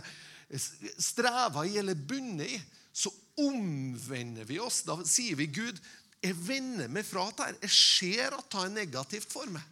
strever 0.99 1.69
i 1.69 1.77
eller 1.79 1.95
bunner 1.95 2.49
i. 2.49 2.59
Så 2.93 3.09
omvender 3.39 4.45
vi 4.45 4.59
oss. 4.61 4.83
Da 4.85 4.99
sier 5.07 5.39
vi, 5.39 5.47
Gud, 5.47 5.79
jeg 6.23 6.35
vender 6.37 6.91
meg 6.91 7.07
fra 7.07 7.25
dette. 7.31 7.55
Jeg 7.63 7.73
ser 7.73 8.35
at 8.37 8.49
det 8.51 8.65
er 8.65 8.75
negativt 8.75 9.31
for 9.31 9.49
meg. 9.51 9.63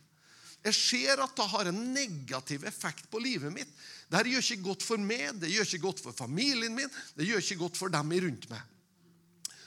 Jeg 0.62 0.77
ser 0.77 1.22
at 1.24 1.34
det 1.38 1.48
har 1.51 1.70
en 1.70 1.80
negativ 1.96 2.65
effekt 2.70 3.08
på 3.10 3.22
livet 3.22 3.53
mitt. 3.53 3.70
Dette 4.12 4.30
gjør 4.30 4.46
ikke 4.46 4.68
godt 4.68 4.86
for 4.86 5.01
meg, 5.01 5.32
det 5.41 5.50
gjør 5.50 5.70
ikke 5.70 5.86
godt 5.88 6.01
for 6.03 6.18
familien 6.18 6.75
min, 6.75 6.91
det 7.18 7.25
gjør 7.25 7.41
ikke 7.41 7.62
godt 7.63 7.80
for 7.80 7.94
dem 7.94 8.12
rundt 8.25 8.50
meg. 8.51 8.62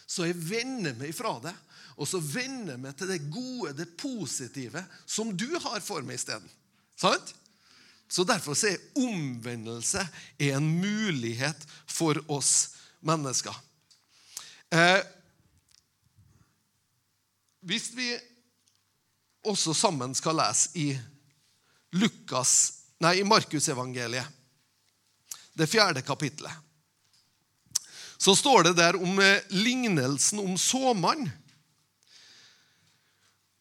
Så 0.07 0.29
jeg 0.29 0.37
vender 0.39 0.95
meg 0.99 1.15
fra 1.17 1.39
det, 1.43 1.55
og 1.99 2.07
så 2.11 2.21
vender 2.23 2.79
meg 2.79 2.95
til 2.99 3.11
det 3.11 3.23
gode, 3.33 3.73
det 3.79 3.89
positive, 3.99 4.85
som 5.07 5.33
du 5.35 5.49
har 5.57 5.81
for 5.83 6.05
meg 6.07 6.21
isteden. 6.21 6.47
Sant? 6.99 7.35
Så 8.11 8.23
Derfor 8.29 8.55
er 8.69 8.83
omvendelse 9.01 10.03
en 10.39 10.67
mulighet 10.79 11.67
for 11.91 12.21
oss 12.31 12.77
mennesker. 13.03 13.57
Eh, 14.71 15.01
hvis 17.65 17.89
vi 17.97 18.13
også 19.45 19.75
sammen 19.77 20.15
skal 20.17 20.39
lese 20.39 20.73
i 20.81 20.89
Lukas, 21.95 22.55
nei, 23.03 23.21
i 23.21 23.27
Markusevangeliet, 23.27 24.27
det 25.55 25.71
fjerde 25.71 26.03
kapittelet, 26.03 26.53
så 28.19 28.35
står 28.35 28.71
det 28.71 28.77
der 28.79 28.97
om 28.97 29.19
eh, 29.21 29.43
lignelsen 29.53 30.41
om 30.43 30.57
såmannen. 30.59 31.29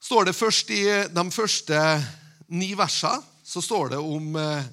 Står 0.04 0.28
det 0.28 0.36
først 0.36 0.72
I 0.72 0.84
de 1.12 1.24
første 1.32 1.78
ni 2.54 2.74
versene 2.76 3.22
så 3.44 3.62
står 3.62 3.94
det 3.94 4.00
om 4.00 4.36
eh, 4.40 4.66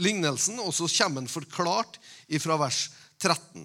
lignelsen, 0.00 0.60
og 0.60 0.74
så 0.76 0.88
kommer 0.88 1.22
den 1.22 1.30
forklart 1.30 1.98
fra 2.40 2.56
vers 2.60 2.90
13. 3.20 3.64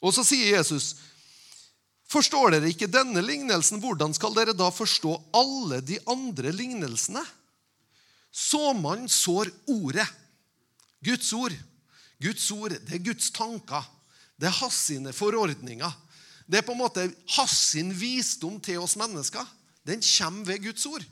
Og 0.00 0.14
så 0.14 0.24
sier 0.26 0.56
Jesus 0.56 0.94
Forstår 2.08 2.54
dere 2.54 2.70
ikke 2.72 2.88
denne 2.88 3.20
lignelsen, 3.20 3.82
hvordan 3.82 4.14
skal 4.16 4.32
dere 4.36 4.54
da 4.56 4.70
forstå 4.72 5.12
alle 5.36 5.82
de 5.84 5.98
andre 6.08 6.54
lignelsene? 6.56 7.20
Såmannen 8.32 9.10
sår 9.12 9.50
ordet. 9.68 10.06
Guds 11.04 11.32
ord. 11.36 11.54
Guds 12.18 12.48
ord, 12.50 12.72
det 12.72 12.96
er 12.96 13.04
Guds 13.04 13.30
tanker. 13.30 13.84
Det 14.40 14.48
er 14.48 14.56
hans 14.62 14.80
sine 14.88 15.12
forordninger. 15.12 15.92
Det 16.48 16.62
er 16.62 16.64
på 16.64 16.72
en 16.72 16.80
måte 16.80 17.04
hans 17.36 17.56
sin 17.74 17.92
visdom 17.92 18.56
til 18.64 18.80
oss 18.80 18.96
mennesker. 18.96 19.44
Den 19.84 20.00
kommer 20.00 20.48
ved 20.48 20.64
Guds 20.64 20.86
ord. 20.88 21.04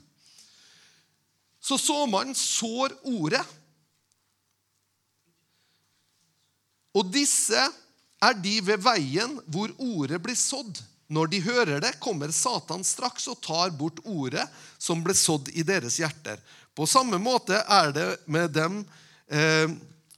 Så 1.61 1.77
såmannen 1.77 2.35
sår 2.35 2.95
ordet. 3.05 3.43
Og 6.97 7.05
disse 7.13 7.59
er 8.23 8.37
de 8.41 8.59
ved 8.65 8.81
veien 8.81 9.37
hvor 9.45 9.73
ordet 9.77 10.19
blir 10.23 10.37
sådd. 10.37 10.79
Når 11.07 11.29
de 11.31 11.39
hører 11.45 11.79
det, 11.83 11.93
kommer 12.03 12.33
Satan 12.35 12.83
straks 12.83 13.29
og 13.31 13.39
tar 13.45 13.71
bort 13.77 14.01
ordet 14.03 14.43
som 14.77 15.03
ble 15.03 15.15
sådd 15.15 15.53
i 15.55 15.63
deres 15.63 15.99
hjerter. 16.01 16.41
På 16.75 16.87
samme 16.89 17.19
måte 17.21 17.61
er 17.63 17.93
det 17.95 18.07
med 18.25 18.51
dem, 18.51 18.81
eh, 19.31 19.71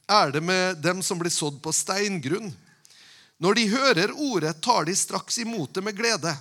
er 0.10 0.32
det 0.34 0.42
med 0.42 0.82
dem 0.82 1.04
som 1.06 1.20
blir 1.20 1.32
sådd 1.32 1.62
på 1.62 1.74
steingrunn. 1.76 2.50
Når 3.40 3.56
de 3.56 3.68
hører 3.70 4.16
ordet, 4.18 4.58
tar 4.62 4.86
de 4.86 4.96
straks 4.96 5.38
imot 5.38 5.74
det 5.74 5.84
med 5.84 5.96
glede. 5.96 6.34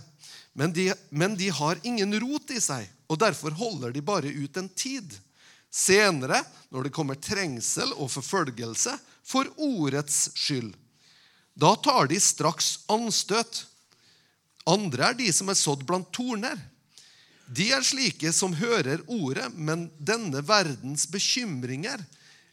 Men 0.55 0.73
de, 0.73 0.93
men 1.11 1.37
de 1.37 1.53
har 1.55 1.79
ingen 1.87 2.17
rot 2.19 2.50
i 2.50 2.59
seg, 2.61 2.88
og 3.07 3.21
derfor 3.21 3.55
holder 3.55 3.93
de 3.93 4.03
bare 4.03 4.33
ut 4.33 4.57
en 4.57 4.69
tid. 4.69 5.12
Senere, 5.71 6.41
når 6.73 6.88
det 6.88 6.95
kommer 6.97 7.21
trengsel 7.21 7.93
og 8.00 8.11
forfølgelse, 8.11 8.97
for 9.29 9.47
ordets 9.61 10.31
skyld 10.35 10.73
da 11.59 11.75
tar 11.83 12.07
de 12.07 12.21
straks 12.23 12.79
anstøt. 12.87 13.65
Andre 14.69 15.11
er 15.11 15.17
de 15.19 15.31
som 15.35 15.49
er 15.50 15.59
sådd 15.59 15.83
blant 15.88 16.11
torner. 16.15 16.59
De 17.50 17.71
er 17.73 17.83
slike 17.83 18.31
som 18.37 18.55
hører 18.55 19.03
ordet, 19.11 19.49
men 19.57 19.88
denne 19.99 20.43
verdens 20.45 21.09
bekymringer, 21.11 21.99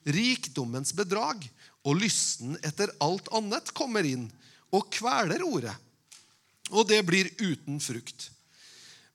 rikdommens 0.06 0.94
bedrag 0.96 1.44
og 1.86 2.00
lysten 2.02 2.56
etter 2.66 2.94
alt 3.04 3.28
annet 3.36 3.70
kommer 3.78 4.08
inn 4.08 4.30
og 4.74 4.88
kveler 4.94 5.44
ordet. 5.46 5.76
Og 6.74 6.88
det 6.90 7.04
blir 7.06 7.30
uten 7.38 7.78
frukt. 7.84 8.32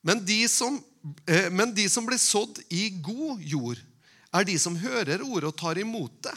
Men 0.06 0.22
de 0.24 0.44
som, 0.48 0.78
eh, 1.26 1.50
men 1.50 1.74
de 1.74 1.88
som 1.90 2.06
blir 2.06 2.20
sådd 2.20 2.62
i 2.70 2.90
god 3.02 3.42
jord, 3.42 3.80
er 4.32 4.44
de 4.44 4.58
som 4.58 4.76
hører 4.76 5.24
ordet 5.26 5.50
og 5.50 5.58
tar 5.58 5.78
imot 5.78 6.22
det, 6.22 6.36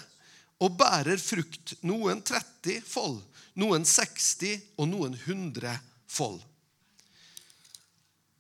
og 0.64 0.78
bærer 0.80 1.20
frukt, 1.22 1.76
noen 1.84 2.22
30 2.24 2.82
fold, 2.88 3.22
noen 3.60 3.86
60 3.86 4.62
og 4.78 4.90
noen 4.90 5.18
100 5.18 5.76
fold. 6.10 6.42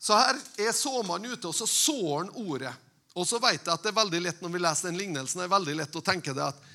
Så 0.03 0.17
her 0.19 0.39
er 0.59 0.75
såmannen 0.75 1.31
ute, 1.31 1.47
og 1.47 1.55
så 1.55 1.67
sår 1.69 2.17
han 2.17 2.33
ordet. 2.43 2.73
Og 3.13 3.27
så 3.29 3.39
vet 3.39 3.61
jeg 3.61 3.71
at 3.71 3.83
det 3.85 3.93
er 3.93 4.01
veldig 4.01 4.19
lett 4.25 4.41
når 4.43 4.51
vi 4.55 4.61
leser 4.63 4.89
den 4.89 4.99
lignelsen, 4.99 5.39
det 5.39 5.47
er 5.47 5.53
veldig 5.53 5.75
lett 5.79 5.99
å 5.99 6.03
tenke 6.03 6.33
det 6.35 6.47
at 6.49 6.69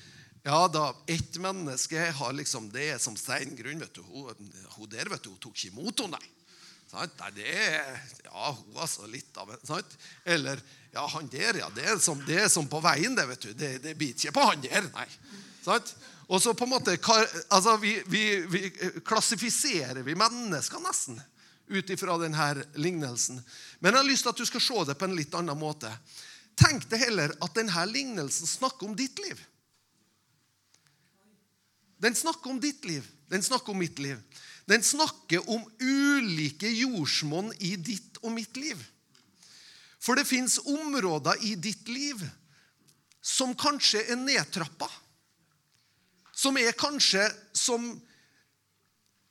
ja 0.47 0.59
da, 0.71 0.93
ett 1.11 1.35
menneske 1.37 1.99
har 2.15 2.33
liksom, 2.33 2.69
det 2.71 2.85
er 2.93 2.99
som 3.03 3.17
steingrunn. 3.19 3.83
vet 3.83 3.93
du. 3.93 4.01
Hun, 4.07 4.51
hun 4.77 4.89
der 4.89 5.11
vet 5.11 5.23
du, 5.23 5.33
hun 5.33 5.41
tok 5.43 5.57
ikke 5.57 5.73
imot 5.73 5.99
henne, 5.99 6.17
nei. 6.17 6.35
Sant? 6.89 7.19
Nei, 7.19 7.29
det 7.35 7.49
er, 7.53 7.97
ja, 8.25 8.47
hun 8.55 8.79
altså 8.79 9.03
så 9.03 9.09
litt 9.11 9.35
av 9.37 9.51
en 9.53 9.67
sant? 9.67 9.97
Eller 10.25 10.61
ja, 10.93 11.03
han 11.13 11.27
der, 11.29 11.59
ja, 11.61 11.67
det 11.75 11.85
er 11.85 11.99
som, 12.01 12.17
det 12.25 12.39
er 12.45 12.47
som 12.49 12.69
på 12.71 12.79
veien, 12.81 13.13
det, 13.19 13.27
vet 13.29 13.45
du. 13.45 13.51
Det, 13.53 13.73
det 13.83 13.93
biter 13.99 14.25
ikke 14.25 14.39
på 14.39 14.47
han 14.47 14.63
der, 14.63 14.87
nei. 14.95 15.05
Sant? 15.61 15.91
Og 16.29 16.41
så 16.41 16.53
på 16.53 16.67
en 16.67 16.73
måte, 16.75 16.93
altså 17.49 17.75
vi, 17.81 17.95
vi, 18.05 18.23
vi 18.45 18.69
klassifiserer 19.05 20.03
vi 20.05 20.17
mennesker 20.17 20.81
nesten 20.83 21.17
ut 21.69 21.89
ifra 21.89 22.17
denne 22.21 22.65
lignelsen. 22.77 23.39
Men 23.79 23.93
jeg 23.93 24.01
har 24.01 24.09
lyst 24.09 24.25
til 24.25 24.33
at 24.33 24.41
du 24.41 24.45
skal 24.45 24.61
se 24.61 24.83
det 24.89 24.97
på 24.97 25.09
en 25.09 25.17
litt 25.17 25.33
annen 25.37 25.57
måte. 25.57 25.89
Tenk 26.59 26.85
deg 26.91 27.01
heller 27.07 27.33
at 27.41 27.57
denne 27.57 27.85
lignelsen 27.89 28.49
snakker 28.49 28.89
om 28.89 28.95
ditt 28.97 29.17
liv. 29.25 29.41
Den 31.99 32.15
snakker 32.15 32.53
om 32.53 32.61
ditt 32.61 32.85
liv. 32.85 33.05
Den 33.29 33.43
snakker 33.45 33.73
om 33.73 33.81
mitt 33.81 33.99
liv. 33.99 34.21
Den 34.69 34.85
snakker 34.85 35.49
om 35.49 35.65
ulike 35.81 36.69
jordsmonn 36.69 37.51
i 37.57 37.73
ditt 37.75 38.21
og 38.21 38.33
mitt 38.37 38.57
liv. 38.57 38.77
For 39.99 40.15
det 40.15 40.29
fins 40.29 40.59
områder 40.61 41.41
i 41.49 41.55
ditt 41.57 41.89
liv 41.89 42.21
som 43.21 43.57
kanskje 43.57 44.05
er 44.13 44.19
nedtrappa 44.21 44.87
som 46.39 46.57
er 46.59 46.75
kanskje 46.77 47.25
som, 47.55 47.91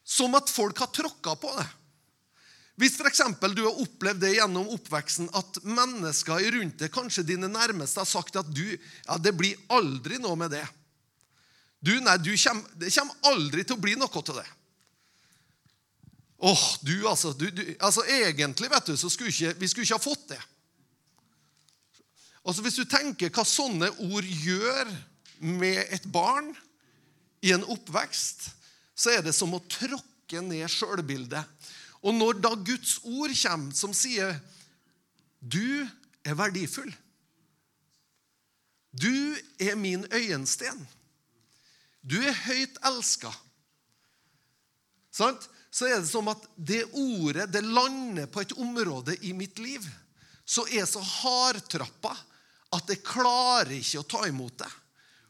som 0.04 0.34
at 0.36 0.50
folk 0.52 0.78
har 0.82 0.92
tråkka 0.92 1.36
på 1.40 1.52
det. 1.56 1.68
Hvis 2.78 2.94
f.eks. 2.94 3.24
du 3.56 3.64
har 3.64 3.80
opplevd 3.82 4.20
det 4.22 4.36
gjennom 4.36 4.68
oppveksten 4.76 5.30
at 5.34 5.58
mennesker 5.66 6.44
rundt 6.54 6.76
deg, 6.78 6.92
kanskje 6.94 7.26
dine 7.26 7.48
nærmeste, 7.50 8.04
har 8.04 8.06
sagt 8.06 8.38
at 8.38 8.52
du, 8.54 8.66
ja, 8.76 9.16
det 9.18 9.32
blir 9.34 9.58
aldri 9.74 10.20
noe 10.22 10.38
med 10.38 10.54
det. 10.54 10.62
Du, 11.82 11.96
nei, 12.02 12.14
du 12.22 12.30
kommer, 12.34 12.70
Det 12.78 12.92
kommer 12.94 13.32
aldri 13.32 13.64
til 13.64 13.78
å 13.78 13.82
bli 13.82 13.96
noe 13.98 14.22
til 14.22 14.38
det. 14.38 14.46
Åh, 16.38 16.64
du 16.86 16.94
altså, 17.10 17.32
du, 17.34 17.48
du, 17.50 17.64
altså 17.82 18.04
Egentlig 18.06 18.70
vet 18.70 18.92
du, 18.92 18.94
så 18.98 19.10
skulle 19.10 19.34
ikke, 19.34 19.56
vi 19.58 19.68
skulle 19.70 19.88
ikke 19.88 19.98
ha 19.98 20.04
fått 20.04 20.28
det. 20.36 20.40
Altså 22.46 22.62
Hvis 22.62 22.78
du 22.78 22.86
tenker 22.86 23.34
hva 23.34 23.42
sånne 23.46 23.90
ord 24.06 24.26
gjør 24.46 24.92
med 25.42 25.82
et 25.94 26.06
barn 26.14 26.52
i 27.40 27.52
en 27.54 27.64
oppvekst, 27.64 28.48
så 28.98 29.14
er 29.14 29.22
det 29.22 29.34
som 29.36 29.54
å 29.54 29.62
tråkke 29.70 30.42
ned 30.44 30.66
sjølbildet. 30.72 31.44
Og 32.02 32.14
når 32.14 32.40
da 32.42 32.54
Guds 32.54 32.98
ord 33.04 33.34
kommer, 33.34 33.74
som 33.74 33.94
sier 33.94 34.40
'Du 35.40 35.86
er 36.24 36.34
verdifull', 36.34 36.94
'Du 38.92 39.36
er 39.58 39.74
min 39.76 40.06
øyensten', 40.10 40.86
'Du 42.02 42.22
er 42.22 42.32
høyt 42.32 42.78
elska', 42.82 43.34
så 45.10 45.86
er 45.86 46.00
det 46.00 46.08
som 46.08 46.28
at 46.28 46.42
det 46.56 46.84
ordet 46.92 47.52
det 47.52 47.64
lander 47.64 48.26
på 48.26 48.40
et 48.40 48.52
område 48.52 49.16
i 49.22 49.32
mitt 49.32 49.58
liv 49.58 49.82
så 50.48 50.64
er 50.72 50.86
så 50.88 51.02
hardtrappa 51.04 52.14
at 52.72 52.88
jeg 52.88 53.04
klarer 53.04 53.74
ikke 53.76 54.00
å 54.00 54.08
ta 54.08 54.22
imot 54.28 54.56
det. 54.62 54.70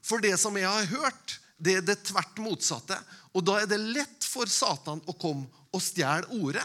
For 0.03 0.23
det 0.23 0.37
som 0.39 0.55
jeg 0.59 0.69
har 0.69 0.87
hørt, 0.93 1.35
det 1.59 1.79
er 1.79 1.85
det 1.85 1.99
tvert 2.07 2.39
motsatte. 2.43 2.97
Og 3.35 3.45
da 3.47 3.59
er 3.61 3.69
det 3.71 3.81
lett 3.83 4.27
for 4.27 4.51
Satan 4.51 5.03
å 5.07 5.15
komme 5.19 5.49
og 5.75 5.83
stjele 5.83 6.31
ordet, 6.39 6.65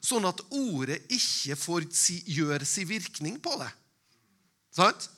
sånn 0.00 0.24
at 0.28 0.40
ordet 0.54 1.00
ikke 1.12 1.56
får 1.58 1.88
si, 1.92 2.20
gjøre 2.38 2.66
sin 2.66 2.88
virkning 2.88 3.36
på 3.42 3.52
det. 3.60 3.68
Sant? 4.78 5.08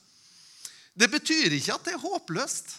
Det 0.96 1.06
betyr 1.12 1.52
ikke 1.54 1.76
at 1.76 1.86
det 1.86 1.94
er 1.94 2.02
håpløst. 2.02 2.72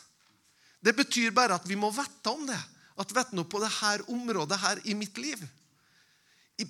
Det 0.81 0.95
betyr 0.97 1.33
bare 1.35 1.55
at 1.55 1.67
vi 1.69 1.77
må 1.79 1.91
vite 1.93 2.33
om 2.33 2.43
det. 2.49 2.59
At 2.99 3.13
vet 3.15 3.31
nå 3.37 3.45
på 3.49 3.61
dette 3.61 4.09
området 4.11 4.57
her 4.61 4.81
i 4.89 4.97
mitt 4.97 5.17
liv, 5.21 5.39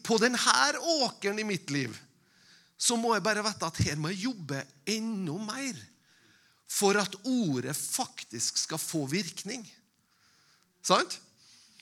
på 0.06 0.16
denne 0.22 0.40
åkeren 1.02 1.40
i 1.42 1.48
mitt 1.48 1.72
liv, 1.74 1.96
så 2.80 2.96
må 2.96 3.16
jeg 3.16 3.24
bare 3.26 3.44
vite 3.44 3.68
at 3.68 3.80
her 3.84 3.98
må 4.00 4.12
jeg 4.12 4.30
jobbe 4.30 4.62
enda 4.90 5.36
mer 5.48 5.80
for 6.72 6.96
at 7.00 7.18
ordet 7.28 7.76
faktisk 7.76 8.62
skal 8.62 8.80
få 8.80 9.04
virkning. 9.12 9.66
Sant? 10.86 11.20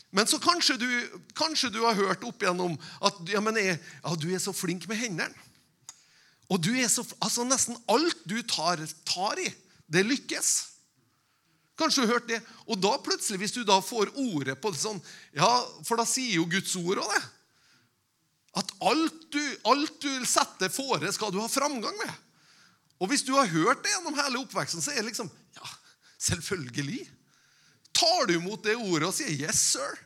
Men 0.10 0.26
så 0.28 0.40
kanskje 0.42 0.80
du, 0.82 0.90
kanskje 1.38 1.70
du 1.70 1.84
har 1.84 1.98
hørt 1.98 2.24
opp 2.26 2.42
igjennom 2.42 2.74
at 3.06 3.20
ja, 3.30 3.44
jeg, 3.62 3.78
ja, 3.78 4.16
du 4.18 4.28
er 4.34 4.42
så 4.42 4.54
flink 4.56 4.88
med 4.90 4.98
hendene. 4.98 5.46
Og 6.50 6.58
du 6.66 6.72
er 6.74 6.90
så, 6.90 7.04
altså 7.22 7.46
Nesten 7.46 7.78
alt 7.92 8.24
du 8.26 8.40
tar, 8.42 8.82
tar 9.06 9.38
i, 9.38 9.52
det 9.86 10.02
lykkes. 10.08 10.50
Kanskje 11.78 12.02
du 12.02 12.08
har 12.08 12.18
hørt 12.18 12.32
det. 12.32 12.40
Og 12.66 12.80
da 12.82 12.96
plutselig, 12.98 13.44
hvis 13.44 13.54
du 13.56 13.62
da 13.68 13.78
får 13.86 14.10
ordet 14.18 14.58
på 14.60 14.72
det 14.74 14.82
sånn 14.82 14.98
Ja, 15.38 15.52
for 15.86 16.02
da 16.02 16.08
sier 16.10 16.40
jo 16.40 16.48
Guds 16.50 16.74
ord 16.82 17.04
òg 17.04 17.14
det. 17.14 17.22
At 18.60 18.74
alt 18.90 19.28
du, 19.30 19.44
alt 19.70 20.02
du 20.02 20.26
setter 20.26 20.74
fore, 20.74 21.14
skal 21.14 21.30
du 21.32 21.38
ha 21.38 21.48
framgang 21.48 21.96
med. 22.02 22.18
Og 23.00 23.10
hvis 23.12 23.24
du 23.24 23.32
har 23.38 23.48
hørt 23.48 23.84
det 23.84 23.94
gjennom 23.94 24.18
hele 24.18 24.42
oppveksten, 24.42 24.84
så 24.84 24.92
er 24.92 25.02
det 25.02 25.12
liksom 25.12 25.32
Ja, 25.56 25.70
selvfølgelig. 26.30 27.08
Tar 27.96 28.28
du 28.28 28.36
imot 28.36 28.64
det 28.64 28.76
ordet 28.76 29.08
og 29.08 29.16
sier 29.16 29.32
'yes, 29.32 29.76
sir'? 29.76 29.98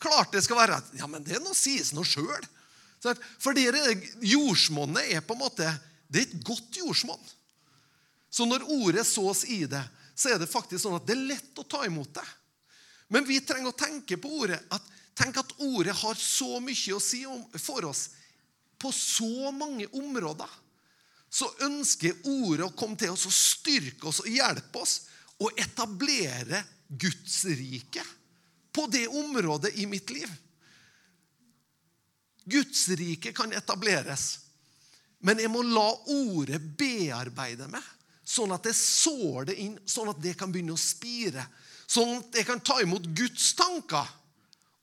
Klart 0.00 0.32
det 0.32 0.42
skal 0.44 0.56
være 0.56 0.82
Ja, 0.96 1.06
men 1.06 1.24
det 1.24 1.36
er 1.36 1.44
noe 1.44 1.54
sies 1.54 1.92
noe 1.92 2.04
sjøl. 2.04 2.44
For 3.38 3.52
det 3.52 3.68
jordsmonnet 4.20 5.12
er 5.12 5.20
på 5.20 5.34
en 5.34 5.40
måte 5.40 5.68
det 6.10 6.18
er 6.18 6.26
et 6.26 6.44
godt 6.44 6.76
jordsmonn. 6.76 7.22
Så 8.30 8.46
når 8.46 8.66
ordet 8.66 9.06
sås 9.06 9.44
i 9.44 9.64
det, 9.66 9.82
så 10.14 10.34
er 10.34 10.38
det 10.38 10.50
faktisk 10.50 10.82
sånn 10.82 10.98
at 10.98 11.06
det 11.06 11.14
er 11.16 11.28
lett 11.34 11.58
å 11.58 11.66
ta 11.66 11.84
imot 11.86 12.12
det. 12.14 12.26
Men 13.08 13.26
vi 13.26 13.40
trenger 13.40 13.70
å 13.70 13.78
tenke 13.78 14.18
på 14.20 14.28
ordet. 14.42 14.60
at 14.70 14.82
Tenk 15.20 15.36
at 15.36 15.52
ordet 15.58 15.94
har 15.96 16.16
så 16.16 16.60
mye 16.62 16.94
å 16.96 17.02
si 17.02 17.24
for 17.60 17.84
oss 17.84 18.08
på 18.80 18.92
så 18.94 19.50
mange 19.52 19.84
områder 19.92 20.48
så 21.40 21.48
ønsker 21.64 22.18
ordet 22.28 22.66
å 22.66 22.74
komme 22.76 22.98
til 23.00 23.14
oss 23.14 23.26
og 23.28 23.34
styrke 23.34 24.10
oss 24.10 24.20
og 24.24 24.28
hjelpe 24.28 24.82
oss 24.82 24.96
å 25.40 25.48
etablere 25.56 26.62
Guds 26.88 27.44
rike 27.48 28.04
på 28.74 28.86
det 28.92 29.06
området 29.08 29.72
i 29.80 29.86
mitt 29.88 30.10
liv. 30.12 30.30
Guds 32.50 32.88
rike 32.98 33.32
kan 33.36 33.52
etableres, 33.54 34.26
men 35.20 35.40
jeg 35.40 35.52
må 35.52 35.62
la 35.66 35.88
ordet 36.12 36.60
bearbeide 36.78 37.68
meg, 37.70 37.84
sånn 38.24 38.52
at 38.54 38.66
jeg 38.68 38.78
sår 38.78 39.50
det 39.50 39.58
inn, 39.64 39.76
sånn 39.88 40.10
at 40.12 40.20
det 40.22 40.36
kan 40.38 40.52
begynne 40.52 40.76
å 40.76 40.80
spire. 40.80 41.44
Sånn 41.90 42.20
at 42.20 42.36
jeg 42.38 42.46
kan 42.46 42.62
ta 42.62 42.78
imot 42.82 43.08
Guds 43.18 43.52
tanker 43.58 44.06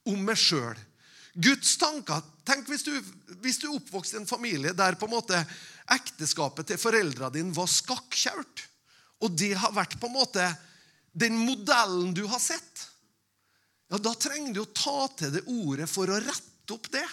om 0.08 0.20
meg 0.28 0.40
sjøl. 0.40 0.76
Guds 1.38 1.78
tanker 1.80 2.26
Tenk 2.48 2.70
hvis 2.72 2.86
du, 2.88 2.94
hvis 3.44 3.58
du 3.60 3.66
oppvokste 3.74 4.16
i 4.16 4.22
en 4.22 4.30
familie 4.30 4.72
der 4.72 4.96
på 4.96 5.04
en 5.04 5.12
måte 5.18 5.42
ekteskapet 5.96 6.72
til 6.72 6.82
foreldrene 6.82 7.34
dine 7.34 7.56
var 7.56 7.70
skakkjørt, 7.72 8.66
og 9.24 9.34
det 9.40 9.54
har 9.58 9.74
vært 9.76 9.98
på 10.00 10.10
en 10.10 10.18
måte 10.18 10.46
den 11.18 11.38
modellen 11.40 12.14
du 12.14 12.26
har 12.30 12.42
sett, 12.44 12.88
ja, 13.88 13.98
da 13.98 14.12
trenger 14.20 14.54
du 14.54 14.62
å 14.62 14.74
ta 14.76 15.08
til 15.16 15.32
det 15.38 15.46
ordet 15.48 15.88
for 15.90 16.12
å 16.12 16.20
rette 16.20 16.76
opp 16.76 16.90
det. 16.92 17.06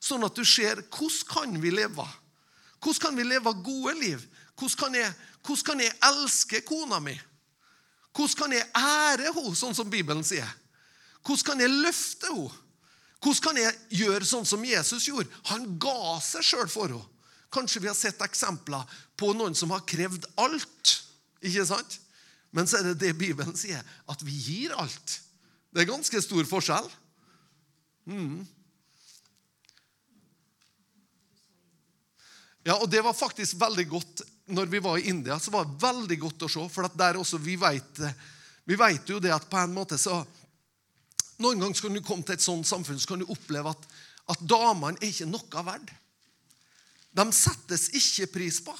Sånn 0.00 0.24
at 0.24 0.36
du 0.36 0.44
ser 0.48 0.80
hvordan 0.88 1.26
kan 1.28 1.56
vi 1.60 1.72
leve? 1.74 2.06
Hvordan 2.80 3.02
kan 3.02 3.18
vi 3.18 3.26
leve 3.26 3.52
gode 3.64 3.94
liv? 4.00 4.22
Hvordan 4.56 4.80
kan 4.80 4.96
jeg, 4.96 5.10
hvordan 5.44 5.66
kan 5.68 5.82
jeg 5.84 5.98
elske 6.08 6.62
kona 6.64 7.00
mi? 7.04 7.16
Hvordan 8.16 8.38
kan 8.40 8.54
jeg 8.56 8.68
ære 8.80 9.32
henne, 9.36 9.56
sånn 9.58 9.76
som 9.76 9.90
Bibelen 9.92 10.24
sier? 10.24 10.48
Hvordan 11.20 11.50
kan 11.50 11.60
jeg 11.60 11.74
løfte 11.74 12.32
henne? 12.32 12.62
Hvordan 13.20 13.42
kan 13.42 13.58
jeg 13.60 14.00
gjøre 14.00 14.28
sånn 14.28 14.48
som 14.48 14.64
Jesus 14.64 15.08
gjorde? 15.08 15.28
Han 15.50 15.76
ga 15.82 16.16
seg 16.24 16.44
sjøl 16.46 16.70
for 16.72 16.92
henne. 16.92 17.12
Kanskje 17.52 17.82
vi 17.84 17.90
har 17.90 17.96
sett 17.98 18.22
eksempler 18.24 18.98
på 19.16 19.32
noen 19.36 19.54
som 19.54 19.72
har 19.74 19.84
krevd 19.88 20.26
alt. 20.42 20.96
Ikke 21.44 21.66
sant? 21.68 22.00
Men 22.54 22.68
så 22.68 22.80
er 22.80 22.90
det 22.90 23.00
det 23.04 23.16
Bibelen 23.18 23.56
sier, 23.58 23.82
at 24.08 24.22
vi 24.24 24.34
gir 24.34 24.74
alt. 24.80 25.20
Det 25.70 25.82
er 25.82 25.90
ganske 25.90 26.22
stor 26.24 26.46
forskjell. 26.48 26.86
Mm. 28.06 28.46
Ja, 32.66 32.78
og 32.80 32.88
Det 32.90 33.02
var 33.04 33.14
faktisk 33.14 33.60
veldig 33.60 33.88
godt 33.88 34.24
når 34.46 34.70
vi 34.70 34.78
var 34.78 34.98
i 34.98 35.08
India. 35.10 35.38
så 35.38 35.50
var 35.50 35.64
det 35.64 35.82
veldig 35.82 36.18
godt 36.20 36.42
å 36.42 36.48
se, 36.48 36.64
for 36.70 36.88
der 36.94 37.18
også 37.18 37.38
vi 37.38 37.56
vet, 37.56 38.00
vi 38.64 38.74
vet 38.78 39.08
jo 39.10 39.20
det 39.20 39.34
at 39.34 39.48
på 39.50 39.58
en 39.58 39.74
måte 39.74 39.98
så 39.98 40.24
Noen 41.36 41.60
ganger 41.60 41.76
skal 41.76 41.92
du 41.92 42.00
komme 42.00 42.24
til 42.24 42.32
et 42.32 42.40
sånt 42.40 42.64
samfunn 42.64 42.96
så 42.96 43.10
kan 43.10 43.20
du 43.20 43.28
oppleve 43.28 43.68
at, 43.68 43.82
at 44.32 44.40
damene 44.40 44.96
er 45.02 45.10
ikke 45.10 45.26
noe 45.28 45.64
verd. 45.66 45.90
De 47.16 47.24
settes 47.32 47.88
ikke 47.96 48.28
pris 48.34 48.60
på. 48.64 48.74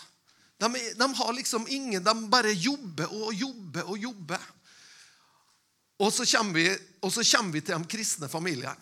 De, 0.61 0.69
de, 0.97 1.07
har 1.15 1.33
liksom 1.37 1.67
ingen 1.69 2.05
De 2.05 2.15
bare 2.33 2.53
jobber 2.53 3.13
og 3.13 3.33
jobber 3.35 3.89
og 3.93 3.99
jobber. 4.01 4.45
Og 6.01 6.13
så 6.13 6.27
kommer 6.29 6.61
vi, 6.61 6.69
så 7.13 7.25
kommer 7.25 7.57
vi 7.57 7.63
til 7.65 7.77
de 7.77 7.89
kristne 7.89 8.29
familiene. 8.29 8.77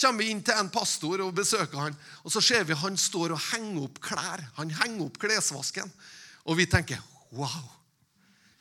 kommer 0.00 0.22
vi 0.22 0.30
inn 0.30 0.42
til 0.46 0.54
en 0.54 0.70
pastor 0.70 1.24
og 1.24 1.34
besøker 1.34 1.78
han, 1.78 1.96
og 2.22 2.30
så 2.30 2.40
ser 2.40 2.62
vi 2.64 2.76
han 2.78 2.96
står 2.96 3.34
og 3.34 3.42
henger 3.50 3.88
opp 3.88 3.98
klær. 4.02 4.44
Han 4.60 4.70
henger 4.70 5.08
opp 5.08 5.18
klesvasken. 5.18 5.90
Og 6.46 6.56
vi 6.56 6.66
tenker 6.70 7.02
wow. 7.34 7.66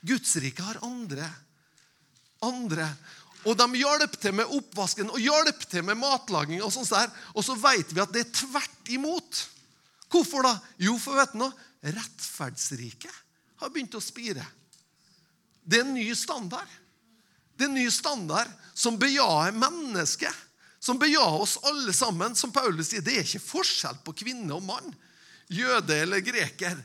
Gudsriket 0.02 0.66
har 0.66 0.82
andre. 0.86 1.30
Andre. 2.42 2.90
Og 3.46 3.58
de 3.58 3.68
hjelper 3.78 4.20
til 4.22 4.34
med 4.36 4.50
oppvasken 4.58 5.12
og 5.14 5.22
hjelper 5.22 5.70
til 5.70 5.86
med 5.86 6.00
matlaging. 6.02 6.64
Og 6.66 6.74
sånt 6.74 6.90
der. 6.90 7.14
Og 7.36 7.46
så 7.46 7.56
vet 7.62 7.94
vi 7.94 8.02
at 8.02 8.14
det 8.14 8.26
er 8.26 8.34
tvert 8.34 8.92
imot. 8.98 9.44
Hvorfor 10.12 10.46
da? 10.46 10.54
Jo, 10.82 10.96
for 11.02 11.20
vet 11.20 11.34
du 11.36 11.42
noe? 11.42 11.66
Rettferdsriket 11.88 13.24
har 13.62 13.72
begynt 13.74 13.96
å 13.98 14.04
spire. 14.04 14.46
Det 15.64 15.82
er 15.82 15.86
en 15.86 15.96
ny 15.98 16.08
standard. 16.16 16.70
Det 17.58 17.66
er 17.66 17.72
en 17.72 17.80
ny 17.80 17.88
standard 17.92 18.52
som 18.78 19.00
bejaer 19.00 19.56
mennesket. 19.58 20.46
Som 20.80 21.00
bejaer 21.02 21.42
oss 21.42 21.58
alle 21.68 21.94
sammen. 21.94 22.36
Som 22.38 22.54
Paulus 22.56 22.92
sier, 22.92 23.04
det 23.04 23.18
er 23.18 23.26
ikke 23.26 23.44
forskjell 23.44 24.00
på 24.06 24.16
kvinne 24.24 24.54
og 24.56 24.64
mann. 24.68 24.96
Jøde 25.52 25.98
eller 26.06 26.24
greker. 26.24 26.78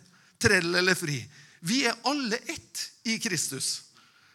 Trell 0.43 0.75
eller 0.75 0.99
fri. 0.99 1.21
Vi 1.63 1.85
er 1.87 1.99
alle 2.09 2.41
ett 2.51 2.87
i 3.07 3.19
Kristus. 3.23 3.83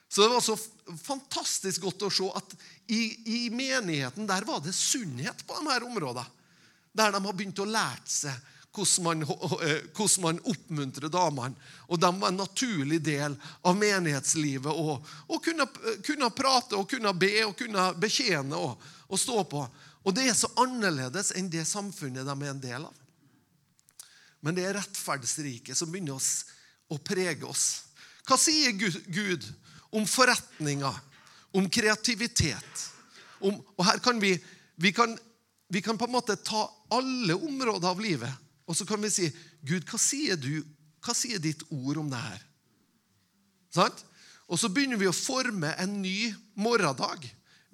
Så 0.07 0.23
det 0.23 0.31
var 0.31 0.41
så 0.41 0.55
fantastisk 1.03 1.83
godt 1.83 2.05
å 2.07 2.11
se 2.13 2.27
at 2.39 2.53
i, 2.87 3.01
i 3.27 3.39
menigheten 3.51 4.29
der 4.29 4.45
var 4.47 4.61
det 4.63 4.75
sunnhet 4.75 5.43
på 5.43 5.57
de 5.59 5.67
her 5.67 5.83
områdene. 5.83 6.23
Der 6.95 7.11
de 7.11 7.19
har 7.25 7.35
begynt 7.35 7.59
å 7.59 7.67
lære 7.67 8.07
seg 8.09 8.53
hvordan 8.75 9.03
man, 9.03 9.21
eh, 9.61 10.19
man 10.19 10.39
oppmuntrer 10.43 11.09
damene. 11.09 11.55
Og 11.87 11.99
de 11.99 12.19
var 12.19 12.29
en 12.29 12.37
naturlig 12.37 13.01
del 13.01 13.35
av 13.61 13.77
menighetslivet. 13.77 14.71
Og, 14.71 15.05
og 15.27 15.43
kunne, 15.43 15.67
kunne, 16.05 16.29
prate 16.29 16.77
og 16.77 16.89
kunne 16.89 17.13
be 17.13 17.45
og 17.45 17.57
kunne 17.57 17.89
betjene 17.99 18.55
og, 18.55 18.81
og, 19.07 19.19
stå 19.19 19.43
på. 19.43 19.63
Og 20.03 20.15
det 20.15 20.29
er 20.29 20.37
så 20.37 20.51
annerledes 20.61 21.33
enn 21.35 21.49
det 21.51 21.65
samfunnet 21.67 22.27
de 22.27 22.35
er 22.35 22.53
en 22.53 22.63
del 22.63 22.87
av. 22.87 23.03
Men 24.45 24.55
det 24.55 24.67
er 24.67 24.77
rettferdsriket 24.77 25.77
som 25.77 25.89
begynner 25.91 26.15
oss 26.15 26.45
å 26.93 26.99
prege 27.01 27.47
oss. 27.47 27.87
Hva 28.27 28.37
sier 28.39 28.75
Gud 28.75 29.43
om 29.95 30.05
forretninger, 30.07 30.99
om 31.57 31.65
kreativitet? 31.71 32.83
Om, 33.39 33.57
og 33.77 33.85
her 33.87 33.99
kan 34.03 34.19
vi, 34.21 34.35
vi 34.75 34.91
kan, 34.93 35.15
vi 35.73 35.81
kan 35.81 35.97
på 35.97 36.05
en 36.07 36.13
måte 36.13 36.37
ta 36.37 36.67
alle 36.93 37.35
områder 37.35 37.89
av 37.89 38.03
livet 38.03 38.46
og 38.67 38.75
så 38.75 38.85
kan 38.85 39.01
vi 39.01 39.09
si, 39.11 39.31
'Gud, 39.63 39.87
hva 39.87 39.99
sier 40.01 40.35
du? 40.35 40.61
Hva 41.03 41.15
sier 41.15 41.39
ditt 41.39 41.63
ord 41.71 42.03
om 42.03 42.11
det 42.11 42.19
her?' 42.19 42.45
Sant? 43.73 44.03
Og 44.47 44.59
så 44.59 44.69
begynner 44.71 44.99
vi 44.99 45.09
å 45.09 45.15
forme 45.15 45.73
en 45.79 46.01
ny 46.01 46.33
morgendag 46.55 47.25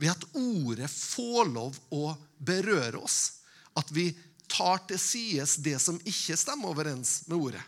ved 0.02 0.10
at 0.10 0.26
ordet 0.34 0.90
får 0.90 1.50
lov 1.54 1.78
å 1.94 2.16
berøre 2.42 3.02
oss. 3.02 3.44
At 3.78 3.92
vi 3.94 4.10
tar 4.50 4.82
til 4.90 5.00
sides 5.02 5.58
det 5.66 5.78
som 5.82 6.00
ikke 6.02 6.38
stemmer 6.38 6.74
overens 6.74 7.22
med 7.30 7.38
ordet. 7.38 7.62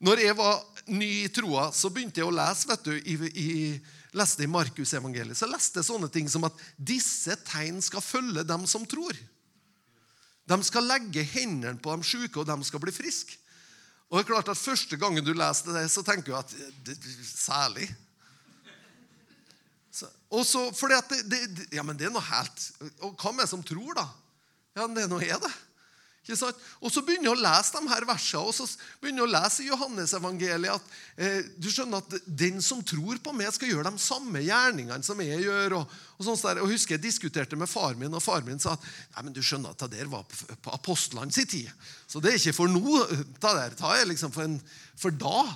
Når 0.00 0.22
jeg 0.24 0.36
var 0.36 0.60
ny 0.88 1.08
i 1.26 1.32
troa, 1.32 1.66
så 1.76 1.90
begynte 1.92 2.22
jeg 2.22 2.28
å 2.28 2.32
lese 2.32 2.68
vet 2.70 2.86
du, 2.86 2.94
i, 2.96 3.16
i, 3.36 3.48
leste 4.16 4.46
i 4.46 4.48
Markusevangeliet. 4.48 5.36
Så 5.36 5.48
leste 5.48 5.80
jeg 5.80 5.88
sånne 5.90 6.08
ting 6.12 6.28
som 6.32 6.46
at 6.48 6.56
disse 6.76 7.36
tegn 7.44 7.82
skal 7.84 8.04
følge 8.04 8.46
dem 8.48 8.64
som 8.68 8.86
tror. 8.88 9.16
De 10.50 10.58
skal 10.66 10.88
legge 10.88 11.22
hendene 11.36 11.78
på 11.78 11.94
de 11.94 12.06
syke, 12.06 12.42
og 12.42 12.48
de 12.48 12.66
skal 12.66 12.82
bli 12.82 12.94
friske. 12.94 13.38
Og 14.10 14.18
det 14.18 14.24
er 14.24 14.30
klart 14.32 14.50
at 14.50 14.58
Første 14.58 14.98
gangen 14.98 15.24
du 15.24 15.32
leser 15.36 15.70
det, 15.76 15.84
så 15.92 16.02
tenker 16.06 16.32
du 16.32 16.36
at 16.38 16.54
det, 16.86 16.96
Særlig? 17.26 17.86
Så, 19.90 20.06
og 20.30 20.44
så, 20.46 20.68
fordi 20.74 20.94
at 20.94 21.08
det, 21.10 21.40
det, 21.50 21.64
ja, 21.74 21.82
men 21.82 21.98
det 21.98 22.06
er 22.06 22.12
noe 22.14 22.22
helt 22.22 22.66
Og 23.02 23.16
hva 23.18 23.32
med 23.34 23.48
som 23.50 23.62
tror, 23.66 23.90
da? 23.98 24.04
Ja, 24.78 24.86
det 24.86 25.02
er 25.02 25.10
noe 25.10 25.26
er 25.26 25.40
det. 25.42 25.50
Og 26.28 26.92
så 26.92 27.00
begynner 27.02 27.30
jeg 27.30 27.32
å 27.32 27.40
lese 27.40 27.74
de 27.74 27.90
her 27.90 28.04
versene, 28.06 28.42
og 28.44 28.52
så 28.54 28.66
begynner 29.00 29.22
jeg 29.22 29.26
å 29.26 29.32
lese 29.32 29.62
i 29.64 29.68
Johannesevangeliet 29.70 30.74
at 30.74 30.92
eh, 31.16 31.48
du 31.56 31.70
skjønner 31.72 32.04
at 32.04 32.26
den 32.26 32.60
som 32.62 32.82
tror 32.86 33.18
på 33.24 33.32
meg, 33.34 33.48
skal 33.56 33.72
gjøre 33.72 33.90
de 33.90 34.02
samme 34.04 34.42
gjerningene 34.44 35.06
som 35.06 35.20
jeg 35.24 35.40
gjør. 35.46 35.78
Og, 35.80 35.96
og 36.18 36.28
sånt 36.28 36.44
der. 36.44 36.60
Og 36.62 36.70
husker 36.70 36.98
Jeg 36.98 37.06
diskuterte 37.06 37.58
med 37.58 37.70
far 37.72 37.96
min, 37.98 38.14
og 38.14 38.22
far 38.22 38.44
min 38.46 38.60
sa 38.62 38.76
at 38.76 38.84
Nei, 39.16 39.24
men 39.26 39.34
du 39.34 39.40
skjønner 39.42 39.72
at 39.72 39.82
det 39.86 39.96
der 39.96 40.12
var 40.12 40.28
på, 40.28 40.54
på 40.60 40.76
apostlene 40.76 41.34
sin 41.34 41.48
tid. 41.50 41.72
Så 42.06 42.22
det 42.22 42.34
er 42.34 42.40
ikke 42.42 42.58
for 42.60 42.70
nå. 42.70 43.00
Det 43.10 43.40
der 43.40 43.76
tar 43.80 43.96
jeg 43.98 44.12
liksom 44.12 44.34
for, 44.36 44.46
en, 44.46 44.60
for 45.00 45.16
da. 45.16 45.48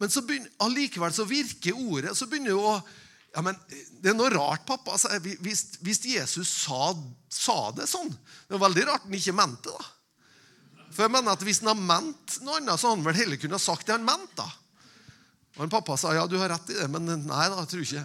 Men 0.00 0.10
så 0.10 0.22
begynner, 0.26 0.54
allikevel 0.64 1.12
så 1.14 1.26
virker 1.28 1.76
ordet 1.76 2.14
så 2.18 2.30
begynner 2.30 2.54
jo 2.54 2.62
å 2.62 2.78
ja, 3.34 3.42
men 3.42 3.56
Det 4.00 4.12
er 4.12 4.16
noe 4.16 4.30
rart, 4.30 4.62
pappa. 4.66 4.94
Altså, 4.94 5.10
hvis, 5.42 5.64
hvis, 5.82 6.04
Jesus 6.06 6.50
sa, 6.64 6.92
sa, 7.32 7.58
det 7.74 7.88
sånn 7.90 8.12
Det 8.12 8.54
er 8.54 8.62
veldig 8.62 8.84
rart 8.90 9.08
han 9.08 9.16
ikke 9.18 9.34
mente 9.36 9.72
det. 9.74 9.88
For 10.94 11.06
jeg 11.06 11.14
mener 11.16 11.34
at 11.34 11.42
Hvis 11.42 11.62
han 11.64 11.72
har 11.72 11.80
ment 11.80 12.36
noe 12.46 12.60
annet, 12.60 12.78
så 12.78 12.92
hadde 12.92 13.00
han 13.00 13.08
vel 13.08 13.18
heller 13.24 13.40
kunne 13.42 13.62
sagt 13.62 13.88
det 13.88 13.96
han 13.96 14.06
mente. 14.06 14.38
da. 14.38 14.46
Og 15.56 15.66
en 15.66 15.72
Pappa 15.72 15.96
sa 15.98 16.14
ja, 16.14 16.28
du 16.30 16.38
har 16.38 16.50
rett 16.50 16.70
i 16.70 16.78
det, 16.78 16.86
men 16.90 17.06
nei 17.06 17.48
da, 17.50 17.62
jeg 17.62 17.70
tror 17.72 17.84
ikke. 17.84 18.04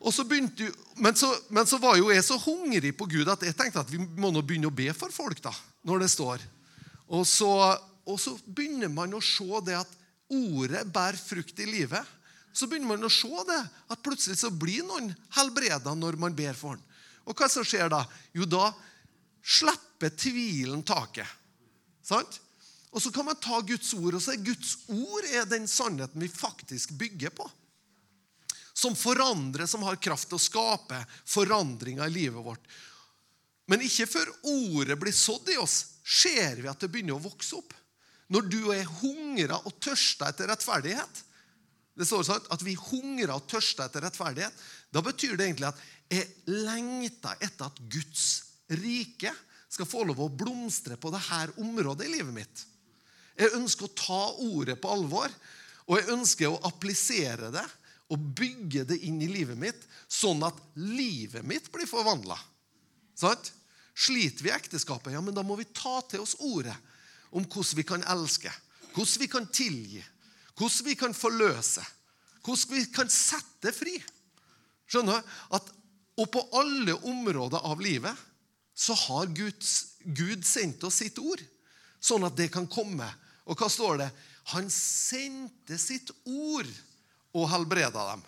Og 0.00 0.14
så 0.16 0.24
begynte, 0.24 0.70
men 0.96 1.16
så, 1.16 1.28
men 1.52 1.68
så 1.68 1.76
var 1.80 1.98
jo 2.00 2.08
jeg 2.12 2.24
så 2.24 2.38
hungrig 2.40 2.94
på 2.96 3.08
Gud 3.08 3.28
at 3.28 3.42
jeg 3.44 3.56
tenkte 3.56 3.82
at 3.82 3.92
vi 3.92 4.00
må 4.00 4.30
nå 4.32 4.40
begynne 4.44 4.70
å 4.70 4.76
be 4.76 4.88
for 4.96 5.12
folk. 5.12 5.42
da, 5.44 5.52
når 5.84 6.04
det 6.04 6.10
står. 6.12 6.44
Og 7.12 7.26
så, 7.28 7.50
og 8.08 8.16
så 8.20 8.32
begynner 8.46 8.92
man 8.92 9.12
å 9.16 9.20
se 9.24 9.60
det 9.66 9.76
at 9.76 9.98
ordet 10.30 10.86
bærer 10.92 11.20
frukt 11.20 11.60
i 11.60 11.68
livet 11.68 12.16
så 12.52 12.66
begynner 12.66 12.92
man 12.92 13.06
å 13.06 13.12
se 13.12 13.44
det, 13.48 13.60
at 13.90 14.02
plutselig 14.02 14.40
så 14.40 14.50
blir 14.50 14.84
noen 14.86 15.12
helbreda 15.36 15.94
når 15.94 16.18
man 16.20 16.36
ber 16.36 16.56
for 16.58 16.76
den. 16.76 16.86
Og 17.28 17.36
hva 17.36 17.48
som 17.52 17.66
skjer 17.66 17.90
da? 17.92 18.02
Jo, 18.34 18.46
da 18.48 18.72
slipper 19.44 20.12
tvilen 20.18 20.82
taket. 20.86 21.28
Sant? 22.02 22.40
Og 22.90 23.02
så 23.02 23.12
kan 23.14 23.28
man 23.28 23.38
ta 23.38 23.60
Guds 23.62 23.92
ord, 23.94 24.16
og 24.18 24.22
så 24.22 24.34
er 24.34 24.42
Guds 24.42 24.74
ord 24.90 25.26
er 25.30 25.46
den 25.46 25.68
sannheten 25.70 26.22
vi 26.22 26.30
faktisk 26.32 26.96
bygger 26.98 27.30
på. 27.36 27.46
Som 28.74 28.96
forandrer, 28.98 29.68
som 29.70 29.84
har 29.86 30.00
kraft 30.02 30.30
til 30.30 30.40
å 30.40 30.42
skape 30.42 30.98
forandringer 31.28 32.08
i 32.08 32.14
livet 32.14 32.42
vårt. 32.42 32.64
Men 33.70 33.84
ikke 33.86 34.08
før 34.10 34.32
ordet 34.50 34.96
blir 34.98 35.14
sådd 35.14 35.52
i 35.54 35.60
oss, 35.62 36.00
ser 36.02 36.58
vi 36.58 36.70
at 36.70 36.80
det 36.82 36.90
begynner 36.90 37.14
å 37.14 37.22
vokse 37.22 37.60
opp. 37.60 37.76
Når 38.30 38.46
du 38.50 38.60
er 38.74 38.88
hungra 39.00 39.60
og 39.66 39.76
tørsta 39.82 40.30
etter 40.30 40.50
rettferdighet, 40.50 41.22
det 42.00 42.08
står 42.08 42.24
sånn 42.24 42.48
at 42.54 42.62
vi 42.64 42.72
hungrer 42.80 43.34
og 43.34 43.44
tørster 43.50 43.84
etter 43.84 44.06
rettferdighet. 44.06 44.54
Da 44.88 45.02
betyr 45.04 45.36
det 45.36 45.50
egentlig 45.50 45.68
at 45.68 45.80
jeg 46.10 46.26
lengter 46.48 47.36
etter 47.44 47.68
at 47.68 47.80
Guds 47.92 48.26
rike 48.80 49.32
skal 49.70 49.86
få 49.86 50.02
lov 50.08 50.22
å 50.24 50.30
blomstre 50.32 50.96
på 50.98 51.12
dette 51.12 51.60
området 51.60 52.08
i 52.08 52.14
livet 52.16 52.34
mitt. 52.34 52.64
Jeg 53.38 53.54
ønsker 53.56 53.86
å 53.86 53.94
ta 53.96 54.22
ordet 54.42 54.78
på 54.80 54.90
alvor, 54.90 55.30
og 55.86 55.98
jeg 55.98 56.10
ønsker 56.16 56.50
å 56.50 56.62
applisere 56.68 57.52
det 57.54 57.66
og 58.10 58.24
bygge 58.36 58.82
det 58.88 58.98
inn 59.06 59.20
i 59.22 59.28
livet 59.30 59.58
mitt, 59.58 59.84
sånn 60.10 60.42
at 60.42 60.56
livet 60.80 61.46
mitt 61.46 61.68
blir 61.72 61.86
forvandla. 61.86 62.38
Sliter 64.00 64.42
vi 64.46 64.50
i 64.50 64.56
ekteskapet, 64.56 65.12
ja, 65.14 65.20
men 65.22 65.36
da 65.36 65.44
må 65.46 65.58
vi 65.60 65.68
ta 65.76 66.00
til 66.08 66.24
oss 66.24 66.34
ordet 66.40 66.74
om 67.30 67.44
hvordan 67.44 67.78
vi 67.78 67.84
kan 67.86 68.04
elske, 68.10 68.50
hvordan 68.96 69.22
vi 69.22 69.30
kan 69.30 69.46
tilgi, 69.52 70.02
hvordan 70.60 70.86
vi 70.90 70.94
kan 70.94 71.14
forløse, 71.16 71.82
hvordan 72.44 72.76
vi 72.76 72.84
kan 72.92 73.08
sette 73.12 73.72
fri. 73.72 73.96
Skjønner 74.90 75.20
du? 75.20 75.30
At, 75.56 75.70
og 76.20 76.28
på 76.34 76.42
alle 76.60 76.96
områder 77.08 77.64
av 77.64 77.80
livet 77.80 78.26
så 78.76 78.96
har 79.06 79.32
Guds, 79.36 79.96
Gud 80.04 80.44
sendt 80.44 80.84
oss 80.84 81.00
sitt 81.00 81.18
ord, 81.20 81.40
sånn 82.00 82.24
at 82.28 82.36
det 82.36 82.50
kan 82.52 82.68
komme. 82.68 83.06
Og 83.48 83.56
hva 83.56 83.68
står 83.72 84.02
det? 84.02 84.10
Han 84.52 84.68
sendte 84.72 85.78
sitt 85.80 86.12
ord 86.24 86.68
og 87.36 87.48
helbreda 87.52 88.04
dem. 88.12 88.24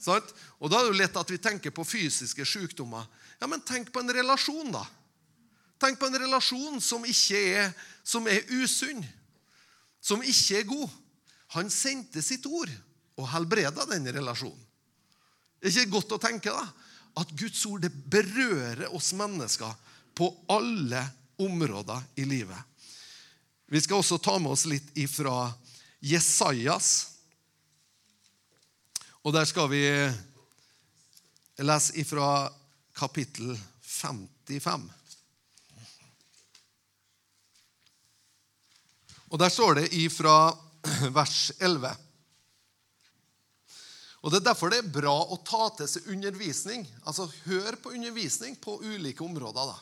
Sant? 0.00 0.34
Og 0.60 0.68
Da 0.70 0.78
er 0.78 0.86
det 0.86 0.92
jo 0.92 1.00
lett 1.00 1.16
at 1.16 1.30
vi 1.32 1.40
tenker 1.40 1.72
på 1.72 1.86
fysiske 1.86 2.44
sykdommer. 2.44 3.06
Ja, 3.40 3.46
Men 3.46 3.64
tenk 3.64 3.92
på 3.92 4.00
en 4.00 4.12
relasjon, 4.12 4.72
da. 4.72 4.84
Tenk 5.80 5.98
på 6.00 6.08
en 6.08 6.20
relasjon 6.20 6.80
som 6.80 7.04
ikke 7.04 7.40
er, 7.56 7.72
som 8.04 8.26
er 8.28 8.44
usunn, 8.52 9.04
som 10.00 10.22
ikke 10.22 10.60
er 10.60 10.68
god. 10.68 10.92
Han 11.54 11.70
sendte 11.70 12.22
sitt 12.22 12.46
ord 12.50 12.70
og 13.14 13.28
helbreda 13.30 13.86
den 13.86 14.08
relasjonen. 14.10 14.60
Det 15.60 15.70
er 15.70 15.84
ikke 15.84 15.94
godt 15.94 16.16
å 16.16 16.20
tenke 16.20 16.52
da, 16.52 16.64
at 17.22 17.30
Guds 17.38 17.60
ord 17.70 17.84
det 17.86 17.92
berører 18.10 18.90
oss 18.92 19.12
mennesker 19.16 19.70
på 20.18 20.28
alle 20.50 21.00
områder 21.40 22.02
i 22.20 22.26
livet. 22.28 22.58
Vi 23.70 23.80
skal 23.80 24.02
også 24.02 24.18
ta 24.18 24.34
med 24.38 24.52
oss 24.52 24.66
litt 24.68 24.90
ifra 24.98 25.48
Jesajas. 26.04 26.90
Og 29.24 29.32
der 29.32 29.46
skal 29.48 29.70
vi 29.72 29.86
lese 31.64 31.96
ifra 32.02 32.50
kapittel 32.98 33.54
55. 33.80 34.84
Og 39.32 39.40
der 39.40 39.50
står 39.50 39.80
det 39.80 39.88
ifra 39.96 40.52
vers 41.18 41.52
11. 41.58 41.94
Og 44.24 44.32
Det 44.32 44.38
er 44.40 44.46
derfor 44.46 44.72
det 44.72 44.78
er 44.80 44.92
bra 44.92 45.12
å 45.12 45.36
ta 45.44 45.66
til 45.76 45.88
seg 45.90 46.06
undervisning. 46.14 46.86
Altså 47.04 47.26
hør 47.44 47.76
på 47.76 47.92
undervisning 47.92 48.56
på 48.56 48.78
ulike 48.80 49.24
områder. 49.24 49.68
da. 49.68 49.76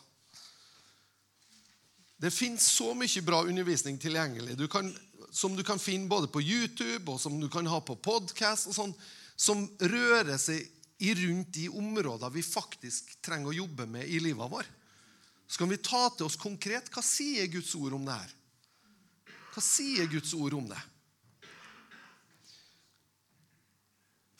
Det 2.22 2.30
finnes 2.34 2.66
så 2.70 2.92
mye 2.94 3.22
bra 3.26 3.40
undervisning 3.46 3.98
tilgjengelig 3.98 4.54
du 4.58 4.68
kan, 4.70 4.90
som 5.30 5.56
du 5.56 5.62
kan 5.66 5.78
finne 5.78 6.10
både 6.10 6.28
på 6.30 6.42
YouTube 6.42 7.10
og 7.10 7.20
som 7.20 7.38
du 7.40 7.48
kan 7.50 7.66
ha 7.66 7.80
på 7.82 7.96
podkast, 7.98 8.70
sånn, 8.74 8.94
som 9.34 9.64
rører 9.78 10.38
seg 10.38 10.66
i 11.02 11.14
rundt 11.18 11.50
de 11.54 11.66
områder 11.70 12.30
vi 12.30 12.44
faktisk 12.46 13.16
trenger 13.22 13.50
å 13.50 13.56
jobbe 13.56 13.88
med 13.90 14.06
i 14.06 14.20
livet 14.22 14.50
vår. 14.50 14.68
Så 15.50 15.58
kan 15.58 15.70
vi 15.70 15.82
ta 15.82 16.04
til 16.14 16.26
oss 16.26 16.38
konkret 16.38 16.90
hva 16.94 17.02
sier 17.02 17.50
Guds 17.50 17.74
ord 17.78 17.98
om 17.98 18.06
det 18.06 18.14
her. 18.14 18.34
Hva 19.52 19.62
sier 19.62 20.06
Guds 20.10 20.30
ord 20.38 20.54
om 20.58 20.70
det? 20.70 20.78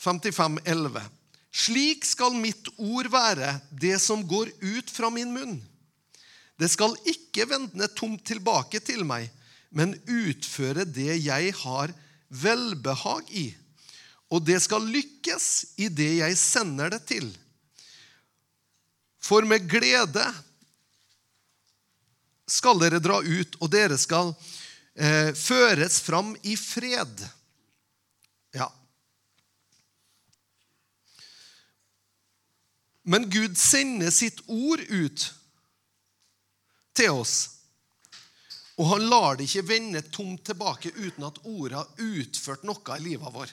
55, 0.03 0.59
11. 0.65 1.03
Slik 1.53 2.05
skal 2.09 2.35
mitt 2.35 2.69
ord 2.81 3.07
være, 3.13 3.55
det 3.71 4.01
som 4.03 4.25
går 4.27 4.51
ut 4.59 4.91
fra 4.91 5.13
min 5.15 5.31
munn. 5.31 5.61
Det 6.59 6.69
skal 6.73 6.97
ikke 7.07 7.47
vende 7.51 7.87
tomt 7.95 8.25
tilbake 8.27 8.81
til 8.83 9.05
meg, 9.07 9.29
men 9.71 9.95
utføre 10.11 10.85
det 10.89 11.21
jeg 11.23 11.55
har 11.63 11.93
velbehag 12.43 13.31
i. 13.31 13.47
Og 14.33 14.43
det 14.47 14.59
skal 14.65 14.89
lykkes 14.91 15.47
i 15.85 15.91
det 15.93 16.11
jeg 16.19 16.39
sender 16.41 16.91
det 16.97 17.05
til. 17.13 17.29
For 19.23 19.47
med 19.47 19.69
glede 19.71 20.25
skal 22.51 22.81
dere 22.83 22.99
dra 22.99 23.21
ut, 23.23 23.59
og 23.63 23.71
dere 23.71 23.97
skal 24.01 24.33
eh, 24.99 25.31
føres 25.37 26.01
fram 26.03 26.35
i 26.43 26.57
fred. 26.59 27.23
Ja, 28.57 28.67
Men 33.03 33.31
Gud 33.31 33.59
sender 33.59 34.11
sitt 34.15 34.43
ord 34.47 34.81
ut 34.89 35.25
til 36.95 37.11
oss. 37.11 37.37
Og 38.81 38.89
han 38.89 39.09
lar 39.11 39.37
det 39.37 39.49
ikke 39.49 39.67
vende 39.69 40.05
tomt 40.15 40.45
tilbake 40.49 40.95
uten 40.97 41.27
at 41.27 41.41
ordet 41.45 41.81
har 41.81 42.07
utført 42.07 42.65
noe 42.67 42.97
i 42.97 43.05
livet 43.05 43.35
vår. 43.35 43.51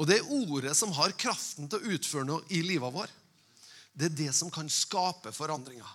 Og 0.00 0.06
det 0.08 0.20
er 0.20 0.30
ordet 0.32 0.76
som 0.78 0.92
har 0.96 1.16
kraften 1.18 1.68
til 1.68 1.80
å 1.80 1.96
utføre 1.96 2.28
noe 2.28 2.46
i 2.54 2.62
livet 2.64 2.94
vår. 2.94 3.10
Det 3.92 4.08
er 4.08 4.18
det 4.22 4.30
som 4.36 4.52
kan 4.52 4.68
skape 4.70 5.32
forandringer. 5.34 5.88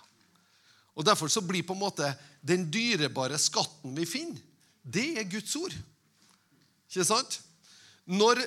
Og 0.96 1.04
Derfor 1.04 1.28
så 1.32 1.42
blir 1.44 1.64
på 1.66 1.74
en 1.74 1.82
måte 1.82 2.08
den 2.40 2.68
dyrebare 2.72 3.38
skatten 3.40 3.96
vi 3.96 4.06
finner, 4.08 4.40
det 4.86 5.18
er 5.18 5.26
Guds 5.28 5.56
ord. 5.58 5.74
Ikke 6.86 7.04
sant? 7.04 7.40
Når, 8.06 8.38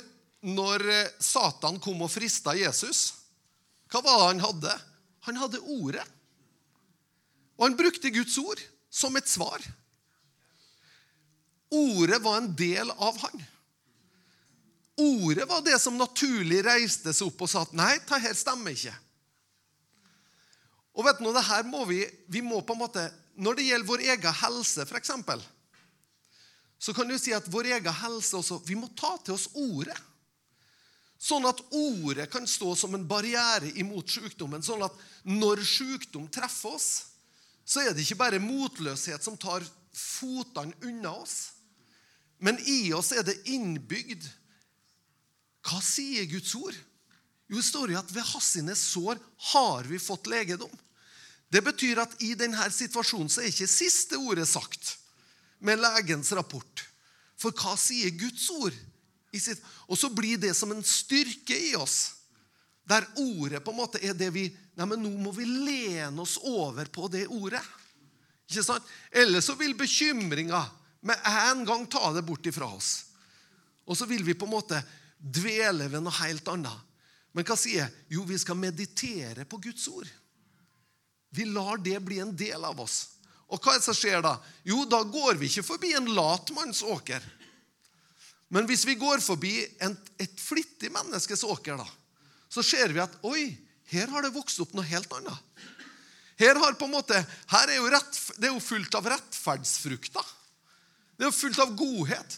når 0.48 0.86
Satan 1.20 1.82
kom 1.84 2.06
og 2.06 2.12
frista 2.14 2.56
Jesus, 2.56 3.19
hva 3.90 4.02
var 4.06 4.20
det 4.20 4.28
han 4.28 4.44
hadde? 4.44 4.74
Han 5.28 5.40
hadde 5.42 5.62
ordet. 5.66 6.06
Og 7.58 7.66
han 7.68 7.78
brukte 7.78 8.12
Guds 8.14 8.38
ord 8.42 8.62
som 8.90 9.18
et 9.18 9.30
svar. 9.30 9.64
Ordet 11.70 12.22
var 12.24 12.40
en 12.40 12.52
del 12.58 12.92
av 12.92 13.18
han. 13.26 13.44
Ordet 15.00 15.46
var 15.50 15.62
det 15.66 15.78
som 15.80 15.98
naturlig 15.98 16.64
reiste 16.66 17.14
seg 17.16 17.30
opp 17.30 17.46
og 17.46 17.52
sa 17.52 17.64
at 17.64 17.76
nei, 17.78 17.94
det 18.04 18.22
her 18.24 18.36
stemmer 18.36 18.76
ikke. 18.76 18.96
Og 20.98 21.06
vet 21.08 21.22
du, 21.22 21.30
det 21.32 21.46
her 21.48 21.64
må 21.70 21.86
vi, 21.88 22.02
vi 22.28 22.42
må 22.44 22.62
på 22.62 22.76
en 22.76 22.84
måte, 22.84 23.10
Når 23.40 23.56
det 23.56 23.64
gjelder 23.70 23.88
vår 23.88 24.02
egen 24.04 24.34
helse, 24.36 24.84
f.eks., 24.84 25.12
så 26.80 26.94
kan 26.96 27.08
du 27.08 27.16
si 27.20 27.32
at 27.36 27.48
vår 27.52 27.70
egen 27.76 27.94
helse 27.94 28.36
også 28.36 28.58
Vi 28.68 28.76
må 28.76 28.88
ta 28.96 29.18
til 29.24 29.36
oss 29.36 29.48
ordet. 29.54 29.96
Sånn 31.20 31.44
at 31.50 31.60
ordet 31.76 32.30
kan 32.32 32.48
stå 32.48 32.72
som 32.80 32.96
en 32.96 33.04
barriere 33.08 33.74
imot 33.82 34.08
sykdommen. 34.08 34.64
Sånn 34.64 34.86
at 34.86 34.96
når 35.28 35.62
sykdom 35.68 36.30
treffer 36.32 36.78
oss, 36.78 36.90
så 37.68 37.84
er 37.84 37.94
det 37.94 38.06
ikke 38.06 38.22
bare 38.22 38.42
motløshet 38.42 39.24
som 39.26 39.36
tar 39.38 39.66
fotene 39.94 40.74
unna 40.88 41.12
oss. 41.20 41.52
Men 42.40 42.58
i 42.72 42.94
oss 42.96 43.12
er 43.12 43.26
det 43.28 43.42
innbygd 43.52 44.24
Hva 45.68 45.82
sier 45.84 46.24
Guds 46.32 46.54
ord? 46.56 46.78
Jo, 47.50 47.58
det 47.58 47.66
står 47.68 47.92
jo 47.92 47.98
at 48.00 48.12
ved 48.14 48.24
hans 48.30 48.84
sår 48.94 49.20
har 49.52 49.90
vi 49.90 50.00
fått 50.00 50.30
legedom. 50.32 50.72
Det 51.52 51.62
betyr 51.66 52.00
at 52.00 52.14
i 52.24 52.32
denne 52.38 52.64
situasjonen 52.72 53.30
så 53.30 53.42
er 53.42 53.50
ikke 53.52 53.68
siste 53.68 54.18
ordet 54.22 54.48
sagt 54.48 54.96
med 55.60 55.82
legens 55.82 56.32
rapport. 56.38 56.86
For 57.40 57.52
hva 57.52 57.76
sier 57.80 58.14
Guds 58.16 58.46
ord? 58.54 58.76
Og 59.88 59.98
så 59.98 60.10
blir 60.10 60.40
det 60.42 60.54
som 60.58 60.72
en 60.74 60.84
styrke 60.84 61.58
i 61.70 61.76
oss. 61.78 62.16
Der 62.90 63.06
ordet 63.22 63.62
på 63.64 63.72
en 63.72 63.78
måte 63.78 64.02
er 64.02 64.18
det 64.18 64.32
vi 64.34 64.50
Nei, 64.80 64.86
men 64.88 65.02
nå 65.04 65.10
må 65.20 65.34
vi 65.36 65.44
lene 65.44 66.24
oss 66.24 66.38
over 66.48 66.88
på 66.88 67.10
det 67.12 67.26
ordet. 67.28 67.60
Ikke 68.48 68.62
sant? 68.64 68.86
Eller 69.12 69.44
så 69.44 69.52
vil 69.60 69.74
bekymringa 69.76 70.62
med 71.04 71.26
en 71.28 71.66
gang 71.68 71.84
ta 71.92 72.14
det 72.16 72.24
bort 72.24 72.48
ifra 72.48 72.70
oss. 72.78 73.10
Og 73.84 73.98
så 74.00 74.08
vil 74.08 74.24
vi 74.24 74.38
på 74.40 74.48
en 74.48 74.54
måte 74.54 74.80
dvele 75.20 75.90
ved 75.92 76.06
noe 76.06 76.16
helt 76.22 76.48
annet. 76.48 76.88
Men 77.36 77.44
hva 77.44 77.58
sier 77.60 77.84
jeg? 77.84 78.06
Jo, 78.16 78.24
vi 78.24 78.40
skal 78.40 78.56
meditere 78.56 79.44
på 79.44 79.60
Guds 79.68 79.84
ord. 79.92 80.08
Vi 81.36 81.44
lar 81.46 81.84
det 81.84 82.00
bli 82.02 82.22
en 82.24 82.32
del 82.32 82.64
av 82.64 82.80
oss. 82.80 83.02
Og 83.50 83.60
hva 83.60 83.76
er 83.76 83.82
det 83.82 83.86
som 83.90 83.98
skjer 83.98 84.24
da? 84.24 84.36
Jo, 84.66 84.84
da 84.90 85.02
går 85.04 85.42
vi 85.42 85.50
ikke 85.50 85.66
forbi 85.66 85.92
en 85.98 86.10
latmanns 86.16 86.82
åker. 86.86 87.20
Men 88.50 88.66
hvis 88.70 88.86
vi 88.88 88.98
går 88.98 89.22
forbi 89.22 89.54
en, 89.86 89.94
et 90.18 90.42
flittig 90.42 90.90
menneskes 90.94 91.46
åker, 91.46 91.78
da, 91.78 91.86
så 92.50 92.66
ser 92.66 92.90
vi 92.94 93.02
at 93.04 93.18
oi, 93.30 93.52
her 93.94 94.10
har 94.10 94.26
det 94.26 94.34
vokst 94.34 94.62
opp 94.64 94.74
noe 94.78 94.86
helt 94.90 95.12
annet. 95.18 95.66
Her, 96.40 96.56
har 96.56 96.78
på 96.80 96.88
en 96.88 96.96
måte, 96.96 97.18
her 97.52 97.70
er 97.70 97.78
jo 97.82 97.90
rett, 97.92 98.20
det 98.40 98.48
er 98.48 98.54
jo 98.54 98.64
fullt 98.64 98.96
av 98.96 99.10
rettferdsfrukter. 99.12 100.30
Det 101.18 101.26
er 101.26 101.28
jo 101.28 101.36
fullt 101.36 101.60
av 101.60 101.74
godhet. 101.78 102.38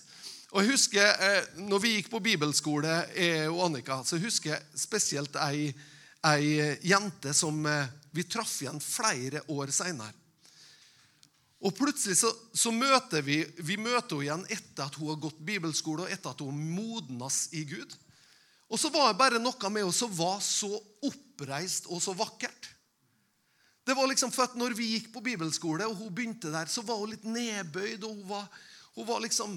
Og 0.52 0.64
jeg 0.64 0.74
husker, 0.74 1.06
eh, 1.22 1.52
når 1.70 1.84
vi 1.84 1.94
gikk 1.94 2.10
på 2.12 2.24
bibelskole, 2.24 2.96
jeg 3.16 3.52
og 3.52 3.68
Annika, 3.68 4.02
så 4.04 4.20
husker 4.20 4.56
jeg 4.56 4.82
spesielt 4.82 5.38
ei, 5.46 5.70
ei 6.28 6.76
jente 6.84 7.32
som 7.38 7.62
eh, 7.70 7.92
vi 8.12 8.26
traff 8.28 8.58
igjen 8.64 8.82
flere 8.84 9.46
år 9.54 9.72
seinere. 9.72 10.18
Og 11.62 11.76
plutselig 11.78 12.18
så, 12.18 12.32
så, 12.58 12.72
møter 12.74 13.22
vi 13.22 13.44
vi 13.62 13.78
møter 13.78 14.18
henne 14.18 14.24
igjen 14.26 14.46
etter 14.50 14.88
at 14.88 14.98
hun 14.98 15.12
har 15.12 15.20
gått 15.22 15.42
bibelskole, 15.46 16.08
og 16.08 16.14
etter 16.14 16.34
at 16.34 16.42
hun 16.42 16.58
modnes 16.74 17.44
i 17.54 17.62
Gud. 17.70 17.94
Og 18.72 18.80
så 18.80 18.90
var 18.90 19.12
det 19.12 19.20
bare 19.20 19.42
noe 19.42 19.70
med 19.70 19.84
henne 19.84 19.96
som 19.96 20.14
var 20.16 20.40
så 20.42 20.72
oppreist 21.06 21.90
og 21.92 22.02
så 22.02 22.16
vakkert. 22.18 22.72
Det 23.86 23.94
var 23.98 24.10
liksom 24.10 24.32
for 24.34 24.46
at 24.46 24.58
når 24.58 24.74
vi 24.78 24.94
gikk 24.96 25.12
på 25.14 25.24
bibelskole, 25.26 25.86
og 25.90 25.98
hun 26.00 26.14
begynte 26.14 26.54
der, 26.54 26.70
så 26.70 26.84
var 26.86 27.02
hun 27.02 27.14
litt 27.14 27.26
nedbøyd. 27.28 28.04
og 28.06 28.16
Hun 28.16 28.28
var, 28.30 28.50
hun 28.98 29.08
var 29.10 29.22
liksom, 29.26 29.56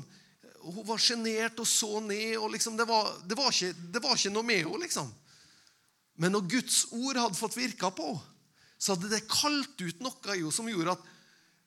hun 0.64 0.86
var 0.88 1.00
sjenert 1.00 1.60
og 1.60 1.68
så 1.68 2.00
ned. 2.04 2.36
og 2.36 2.50
liksom, 2.52 2.76
det, 2.76 2.88
var, 2.88 3.12
det, 3.24 3.36
var 3.38 3.52
ikke, 3.52 3.72
det 3.94 4.02
var 4.04 4.16
ikke 4.16 4.32
noe 4.34 4.48
med 4.48 4.64
henne. 4.64 4.82
liksom. 4.84 5.12
Men 6.20 6.36
når 6.36 6.48
Guds 6.52 6.84
ord 6.92 7.20
hadde 7.20 7.38
fått 7.38 7.56
virka 7.56 7.92
på 7.94 8.12
henne, 8.12 8.30
så 8.84 8.92
hadde 8.92 9.08
det 9.14 9.28
kalt 9.30 9.80
ut 9.80 10.00
noe 10.04 10.34
i 10.34 10.40
henne 10.42 10.52
som 10.52 10.66
gjorde 10.68 10.92
at 10.98 11.12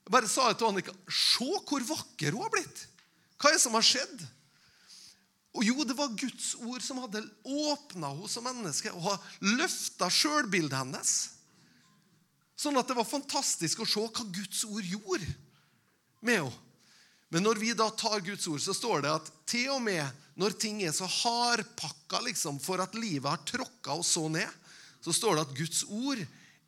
Jeg 0.08 0.13
bare 0.13 0.30
sa 0.32 0.48
til 0.56 0.70
Annika 0.70 0.93
Se 1.12 1.43
hvor 1.67 1.84
vakker 1.84 2.32
hun 2.32 2.46
har 2.46 2.52
blitt! 2.54 2.86
Hva 3.36 3.52
er 3.52 3.58
det 3.58 3.63
som 3.65 3.76
har 3.76 3.84
skjedd? 3.84 4.22
Og 5.58 5.65
jo, 5.67 5.84
det 5.84 5.98
var 5.98 6.13
Guds 6.15 6.54
ord 6.62 6.84
som 6.86 7.02
hadde 7.04 7.26
åpna 7.43 8.13
henne 8.13 8.30
som 8.32 8.46
menneske 8.48 8.93
og 8.93 9.04
har 9.10 9.26
løfta 9.43 10.08
sjølbildet 10.13 10.78
hennes. 10.78 11.12
Sånn 12.58 12.80
at 12.80 12.88
det 12.88 12.96
var 12.98 13.10
fantastisk 13.10 13.84
å 13.84 13.89
se 13.89 14.06
hva 14.06 14.26
Guds 14.32 14.63
ord 14.70 14.88
gjorde 14.88 15.28
med 16.24 16.39
henne. 16.39 16.63
Men 17.28 17.43
når 17.43 17.60
vi 17.60 17.74
da 17.76 17.89
tar 17.91 18.24
Guds 18.24 18.48
ord, 18.48 18.62
så 18.63 18.72
står 18.72 19.04
det 19.04 19.10
at 19.12 19.30
til 19.52 19.74
og 19.74 19.82
med 19.84 20.24
når 20.39 20.54
ting 20.62 20.80
er 20.88 20.93
så 20.96 21.10
hardpakka 21.12 22.22
liksom, 22.24 22.62
for 22.63 22.80
at 22.80 22.96
livet 22.96 23.28
har 23.28 23.43
tråkka 23.43 23.98
oss 24.00 24.13
så 24.15 24.30
ned, 24.32 24.48
så 25.04 25.12
står 25.12 25.36
det 25.36 25.43
at 25.43 25.58
Guds 25.58 25.82
ord 25.91 26.22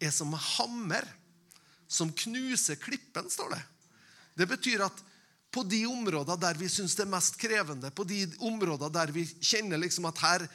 er 0.03 0.11
som 0.11 0.35
hammer 0.35 1.07
som 1.89 2.11
knuser 2.13 2.77
klippen, 2.79 3.27
står 3.29 3.55
det. 3.55 3.61
Det 4.39 4.47
betyr 4.47 4.85
at 4.85 5.03
på 5.49 5.63
de 5.65 5.81
områder 5.89 6.37
der 6.37 6.57
vi 6.59 6.69
syns 6.69 6.93
det 6.95 7.07
er 7.07 7.11
mest 7.11 7.39
krevende, 7.41 7.89
på 7.91 8.05
de 8.07 8.23
områder 8.45 8.93
der 8.93 9.11
vi 9.11 9.25
kjenner 9.41 9.81
liksom 9.81 10.05
at 10.05 10.21
her, 10.21 10.45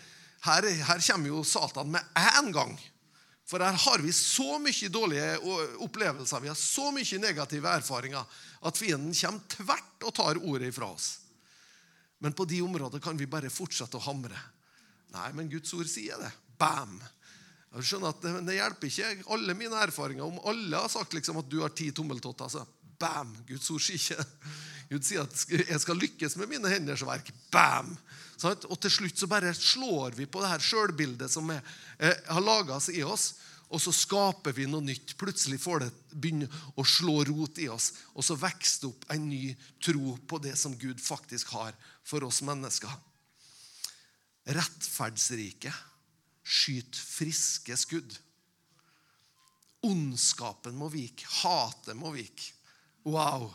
her, 0.47 0.69
her 0.89 1.07
kommer 1.11 1.33
jo 1.33 1.43
Satan 1.45 1.91
med 1.91 2.15
én 2.15 2.53
gang 2.55 2.77
for 3.45 3.61
her 3.61 3.77
har 3.77 4.01
vi 4.01 4.13
så 4.13 4.57
mye 4.59 4.89
dårlige 4.89 5.37
opplevelser, 5.85 6.41
vi 6.41 6.49
har 6.49 6.57
så 6.57 6.89
mye 6.97 7.19
negative 7.21 7.69
erfaringer, 7.77 8.25
at 8.65 8.81
fienden 8.81 9.13
kommer 9.13 9.45
tvert 9.53 10.07
og 10.09 10.15
tar 10.17 10.41
ordet 10.41 10.71
ifra 10.73 10.89
oss. 10.95 11.19
Men 12.25 12.33
på 12.33 12.47
de 12.49 12.63
områdene 12.65 13.05
kan 13.05 13.19
vi 13.21 13.29
bare 13.29 13.53
fortsette 13.53 14.01
å 14.01 14.07
hamre. 14.07 14.39
Nei, 15.13 15.29
men 15.37 15.51
Guds 15.53 15.75
ord 15.77 15.91
sier 15.91 16.17
det. 16.23 16.31
Bam! 16.57 16.97
Jeg 17.75 17.89
skjønner 17.89 18.13
at 18.15 18.23
det, 18.23 18.33
det 18.47 18.55
hjelper 18.55 18.91
ikke 18.91 19.31
alle 19.35 19.57
mine 19.59 19.81
erfaringer. 19.83 20.27
Om 20.27 20.43
alle 20.51 20.83
har 20.85 20.93
sagt 20.93 21.17
liksom 21.17 21.41
at 21.41 21.49
du 21.51 21.59
har 21.65 21.73
ti 21.75 21.89
tommeltotter, 21.95 22.53
så 22.53 22.63
bam! 23.01 23.33
Guds 23.49 23.71
ord 23.75 23.83
sier 23.83 23.99
ikke 23.99 24.27
Gud 24.93 25.07
sier 25.07 25.25
at 25.25 25.71
jeg 25.73 25.81
skal 25.83 25.99
lykkes 25.99 26.37
med 26.39 26.51
mine 26.53 26.71
henders 26.71 27.03
verk. 27.07 27.33
Bam! 27.55 27.97
Og 28.45 28.77
til 28.83 28.93
slutt 28.93 29.19
så 29.19 29.27
bare 29.31 29.55
slår 29.57 30.15
vi 30.19 30.27
på 30.29 30.43
det 30.43 30.51
her 30.53 30.63
sjølbildet 30.63 31.33
som 31.33 31.49
er, 31.55 31.65
eh, 31.99 32.15
har 32.29 32.45
laga 32.45 32.77
seg 32.83 33.01
i 33.01 33.07
oss. 33.07 33.33
Og 33.73 33.81
så 33.81 33.95
skaper 33.97 34.55
vi 34.55 34.69
noe 34.71 34.85
nytt. 34.85 35.17
Plutselig 35.19 35.59
får 35.63 35.83
det 35.83 35.89
begynne 36.13 36.51
å 36.79 36.85
slå 36.87 37.25
rot 37.27 37.59
i 37.65 37.71
oss. 37.73 37.91
Og 38.15 38.27
så 38.27 38.37
vokser 38.39 38.85
det 38.85 38.91
opp 38.93 39.09
en 39.15 39.25
ny 39.31 39.55
tro 39.83 40.15
på 40.29 40.39
det 40.45 40.55
som 40.61 40.77
Gud 40.79 41.01
faktisk 41.03 41.57
har 41.57 41.73
for 42.07 42.29
oss 42.29 42.43
mennesker. 42.45 42.93
Rettferdsriket 44.55 45.94
skyter 46.45 47.01
friske 47.01 47.77
skudd. 47.81 48.17
Ondskapen 49.85 50.77
må 50.77 50.89
vike. 50.93 51.27
Hatet 51.43 51.97
må 51.97 52.13
vike. 52.15 52.53
Wow! 53.09 53.51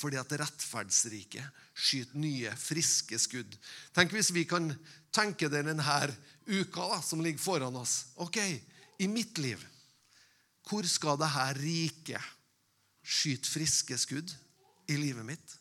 Fordi 0.00 0.16
at 0.20 0.32
rettferdsriket 0.40 1.60
skyter 1.76 2.20
nye, 2.20 2.52
friske 2.56 3.18
skudd. 3.20 3.56
Tenk 3.96 4.14
hvis 4.14 4.32
vi 4.32 4.46
kan 4.48 4.70
tenke 5.12 5.50
det 5.50 5.64
denne 5.66 6.00
uka 6.46 6.88
da, 6.88 7.00
som 7.04 7.20
ligger 7.20 7.42
foran 7.42 7.76
oss. 7.76 8.12
Ok, 8.16 8.38
i 9.00 9.08
mitt 9.08 9.38
liv, 9.38 9.60
hvor 10.68 10.86
skal 10.88 11.18
dette 11.20 11.46
riket 11.60 12.36
skyte 13.02 13.48
friske 13.48 13.98
skudd 13.98 14.32
i 14.88 14.96
livet 15.00 15.26
mitt? 15.26 15.56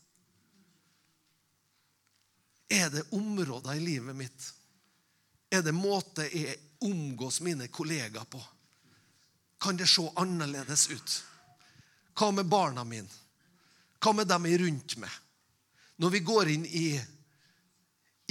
Er 2.69 2.91
det 2.93 3.07
områder 3.15 3.73
i 3.75 3.83
livet 3.83 4.15
mitt? 4.15 4.49
Er 5.49 5.63
det 5.65 5.73
måte 5.73 6.27
jeg 6.29 6.59
omgås 6.81 7.41
mine 7.41 7.67
kollegaer 7.67 8.25
på? 8.25 8.41
Kan 9.59 9.77
det 9.77 9.87
se 9.87 10.05
annerledes 10.15 10.87
ut? 10.89 11.23
Hva 12.15 12.31
med 12.31 12.47
barna 12.51 12.83
mine? 12.83 13.09
Hva 13.99 14.13
med 14.15 14.27
dem 14.27 14.47
jeg 14.47 14.55
er 14.55 14.63
rundt 14.63 14.95
med? 14.97 15.11
Når 15.99 16.13
vi 16.15 16.19
går 16.23 16.51
inn 16.53 16.65
i, 16.65 16.87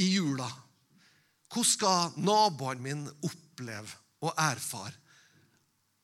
i 0.00 0.06
jula, 0.14 0.48
hvordan 1.48 1.68
skal 1.68 2.16
naboen 2.24 2.82
min 2.84 3.04
oppleve 3.24 3.92
og 4.24 4.32
erfare 4.40 4.94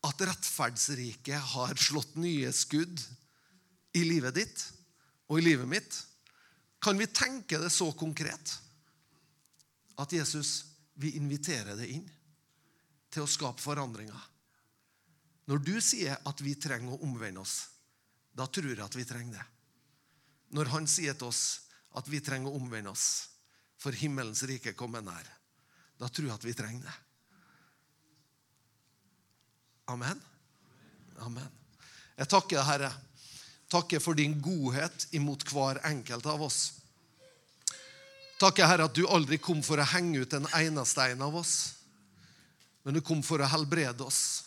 at 0.05 0.25
rettferdsriket 0.29 1.41
har 1.55 1.81
slått 1.81 2.19
nye 2.21 2.53
skudd 2.53 3.01
i 3.97 4.05
livet 4.05 4.37
ditt 4.37 4.67
og 5.31 5.41
i 5.41 5.47
livet 5.47 5.69
mitt? 5.69 5.97
Kan 6.85 7.01
vi 7.01 7.09
tenke 7.09 7.61
det 7.61 7.73
så 7.73 7.89
konkret 7.97 8.59
at 9.97 10.13
Jesus 10.13 10.67
vil 11.01 11.17
invitere 11.17 11.77
det 11.79 11.89
inn 11.97 12.05
til 13.15 13.25
å 13.25 13.31
skape 13.31 13.63
forandringer? 13.63 14.31
Når 15.49 15.61
du 15.65 15.75
sier 15.85 16.19
at 16.27 16.41
vi 16.43 16.57
trenger 16.59 16.97
å 16.97 17.03
omvende 17.07 17.43
oss, 17.45 17.59
da 18.35 18.49
tror 18.51 18.73
jeg 18.73 18.83
at 18.83 18.97
vi 18.99 19.07
trenger 19.07 19.39
det 19.39 19.51
når 20.55 20.71
han 20.71 20.87
sier 20.91 21.17
til 21.19 21.31
oss 21.33 21.45
at 21.99 22.07
vi 22.11 22.21
trenger 22.23 22.51
å 22.51 22.59
omvende 22.59 22.93
oss, 22.93 23.31
for 23.79 23.95
himmelens 23.95 24.45
rike 24.47 24.75
kommer 24.79 25.03
nær. 25.05 25.27
Da 25.99 26.09
tror 26.09 26.29
jeg 26.29 26.37
at 26.37 26.47
vi 26.47 26.55
trenger 26.57 26.87
det. 26.87 26.95
Amen. 29.91 30.21
Amen. 31.27 31.51
Jeg 32.17 32.31
takker 32.31 32.57
deg, 32.57 32.67
Herre. 32.67 32.93
Takker 33.71 34.03
for 34.03 34.17
din 34.19 34.39
godhet 34.43 35.09
imot 35.19 35.45
hver 35.51 35.83
enkelt 35.91 36.27
av 36.31 36.47
oss. 36.47 36.61
Takker, 38.41 38.67
Herre, 38.67 38.89
at 38.89 38.97
du 38.97 39.05
aldri 39.11 39.39
kom 39.43 39.63
for 39.63 39.79
å 39.79 39.89
henge 39.95 40.23
ut 40.23 40.39
en 40.39 40.49
eneste 40.59 41.11
en 41.11 41.27
av 41.27 41.37
oss, 41.43 41.55
men 42.85 42.95
du 42.95 43.01
kom 43.05 43.23
for 43.25 43.41
å 43.41 43.49
helbrede 43.49 44.05
oss. 44.05 44.45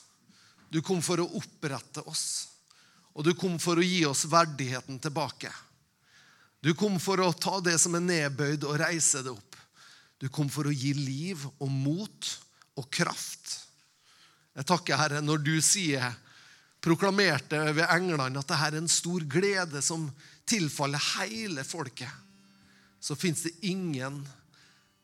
Du 0.70 0.82
kom 0.86 1.02
for 1.02 1.22
å 1.22 1.30
opprette 1.40 2.04
oss, 2.08 2.50
og 3.18 3.26
du 3.26 3.34
kom 3.34 3.56
for 3.60 3.80
å 3.80 3.86
gi 3.86 4.04
oss 4.06 4.28
verdigheten 4.30 5.00
tilbake. 5.02 5.52
Du 6.62 6.74
kom 6.78 7.00
for 7.02 7.22
å 7.24 7.32
ta 7.34 7.60
det 7.64 7.78
som 7.82 7.96
er 7.98 8.06
nedbøyd, 8.06 8.66
og 8.68 8.80
reise 8.82 9.24
det 9.26 9.34
opp. 9.34 9.56
Du 10.18 10.28
kom 10.34 10.50
for 10.50 10.68
å 10.68 10.74
gi 10.74 10.94
liv 10.98 11.44
og 11.58 11.70
mot 11.70 12.30
og 12.78 12.90
kraft. 12.94 13.54
Jeg 14.58 14.66
takker, 14.70 14.98
Herre, 14.98 15.22
når 15.22 15.44
du 15.46 15.56
sier, 15.62 16.06
proklamerte 16.82 17.60
ved 17.74 17.86
englene 17.90 18.28
at 18.30 18.38
dette 18.38 18.58
er 18.68 18.78
en 18.80 18.90
stor 18.90 19.26
glede 19.30 19.82
som 19.86 20.08
tilfaller 20.48 21.02
hele 21.18 21.66
folket, 21.68 22.12
så 23.00 23.16
fins 23.18 23.44
det 23.46 23.54
ingen 23.70 24.22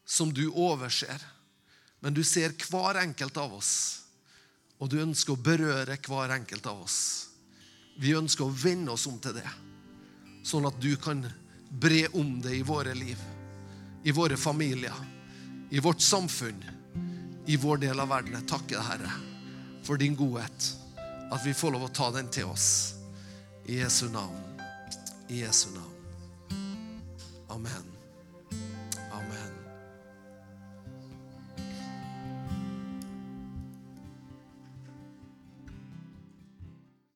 som 0.06 0.34
du 0.34 0.48
overser. 0.50 1.22
Men 2.04 2.14
du 2.14 2.20
ser 2.28 2.52
hver 2.68 2.98
enkelt 3.00 3.38
av 3.40 3.54
oss, 3.56 3.74
og 4.84 4.90
du 4.92 4.98
ønsker 5.00 5.38
å 5.38 5.40
berøre 5.40 5.96
hver 6.04 6.34
enkelt 6.36 6.66
av 6.68 6.82
oss. 6.84 6.98
Vi 7.96 8.12
ønsker 8.18 8.44
å 8.44 8.52
vende 8.52 8.92
oss 8.92 9.06
om 9.08 9.16
til 9.24 9.38
det, 9.38 9.48
sånn 10.44 10.68
at 10.68 10.82
du 10.84 10.98
kan 11.00 11.24
bre 11.72 12.10
om 12.20 12.42
det 12.44 12.58
i 12.58 12.66
våre 12.68 12.92
liv, 12.98 13.22
i 14.04 14.12
våre 14.12 14.36
familier, 14.36 14.98
i 15.72 15.80
vårt 15.80 16.04
samfunn, 16.04 16.60
i 17.48 17.56
vår 17.56 17.80
del 17.86 18.04
av 18.04 18.12
verden. 18.12 18.36
Jeg 18.36 18.50
takker 18.52 18.76
deg, 18.76 18.90
Herre, 18.90 19.14
for 19.88 20.02
din 20.02 20.20
godhet, 20.20 20.74
at 21.32 21.40
vi 21.48 21.56
får 21.56 21.78
lov 21.78 21.88
å 21.88 21.94
ta 21.96 22.12
den 22.12 22.28
til 22.28 22.52
oss. 22.52 23.00
I 23.64 23.80
Jesu 23.80 24.10
navn. 24.12 24.44
I 25.32 25.46
Jesu 25.46 25.70
navn. 25.72 25.94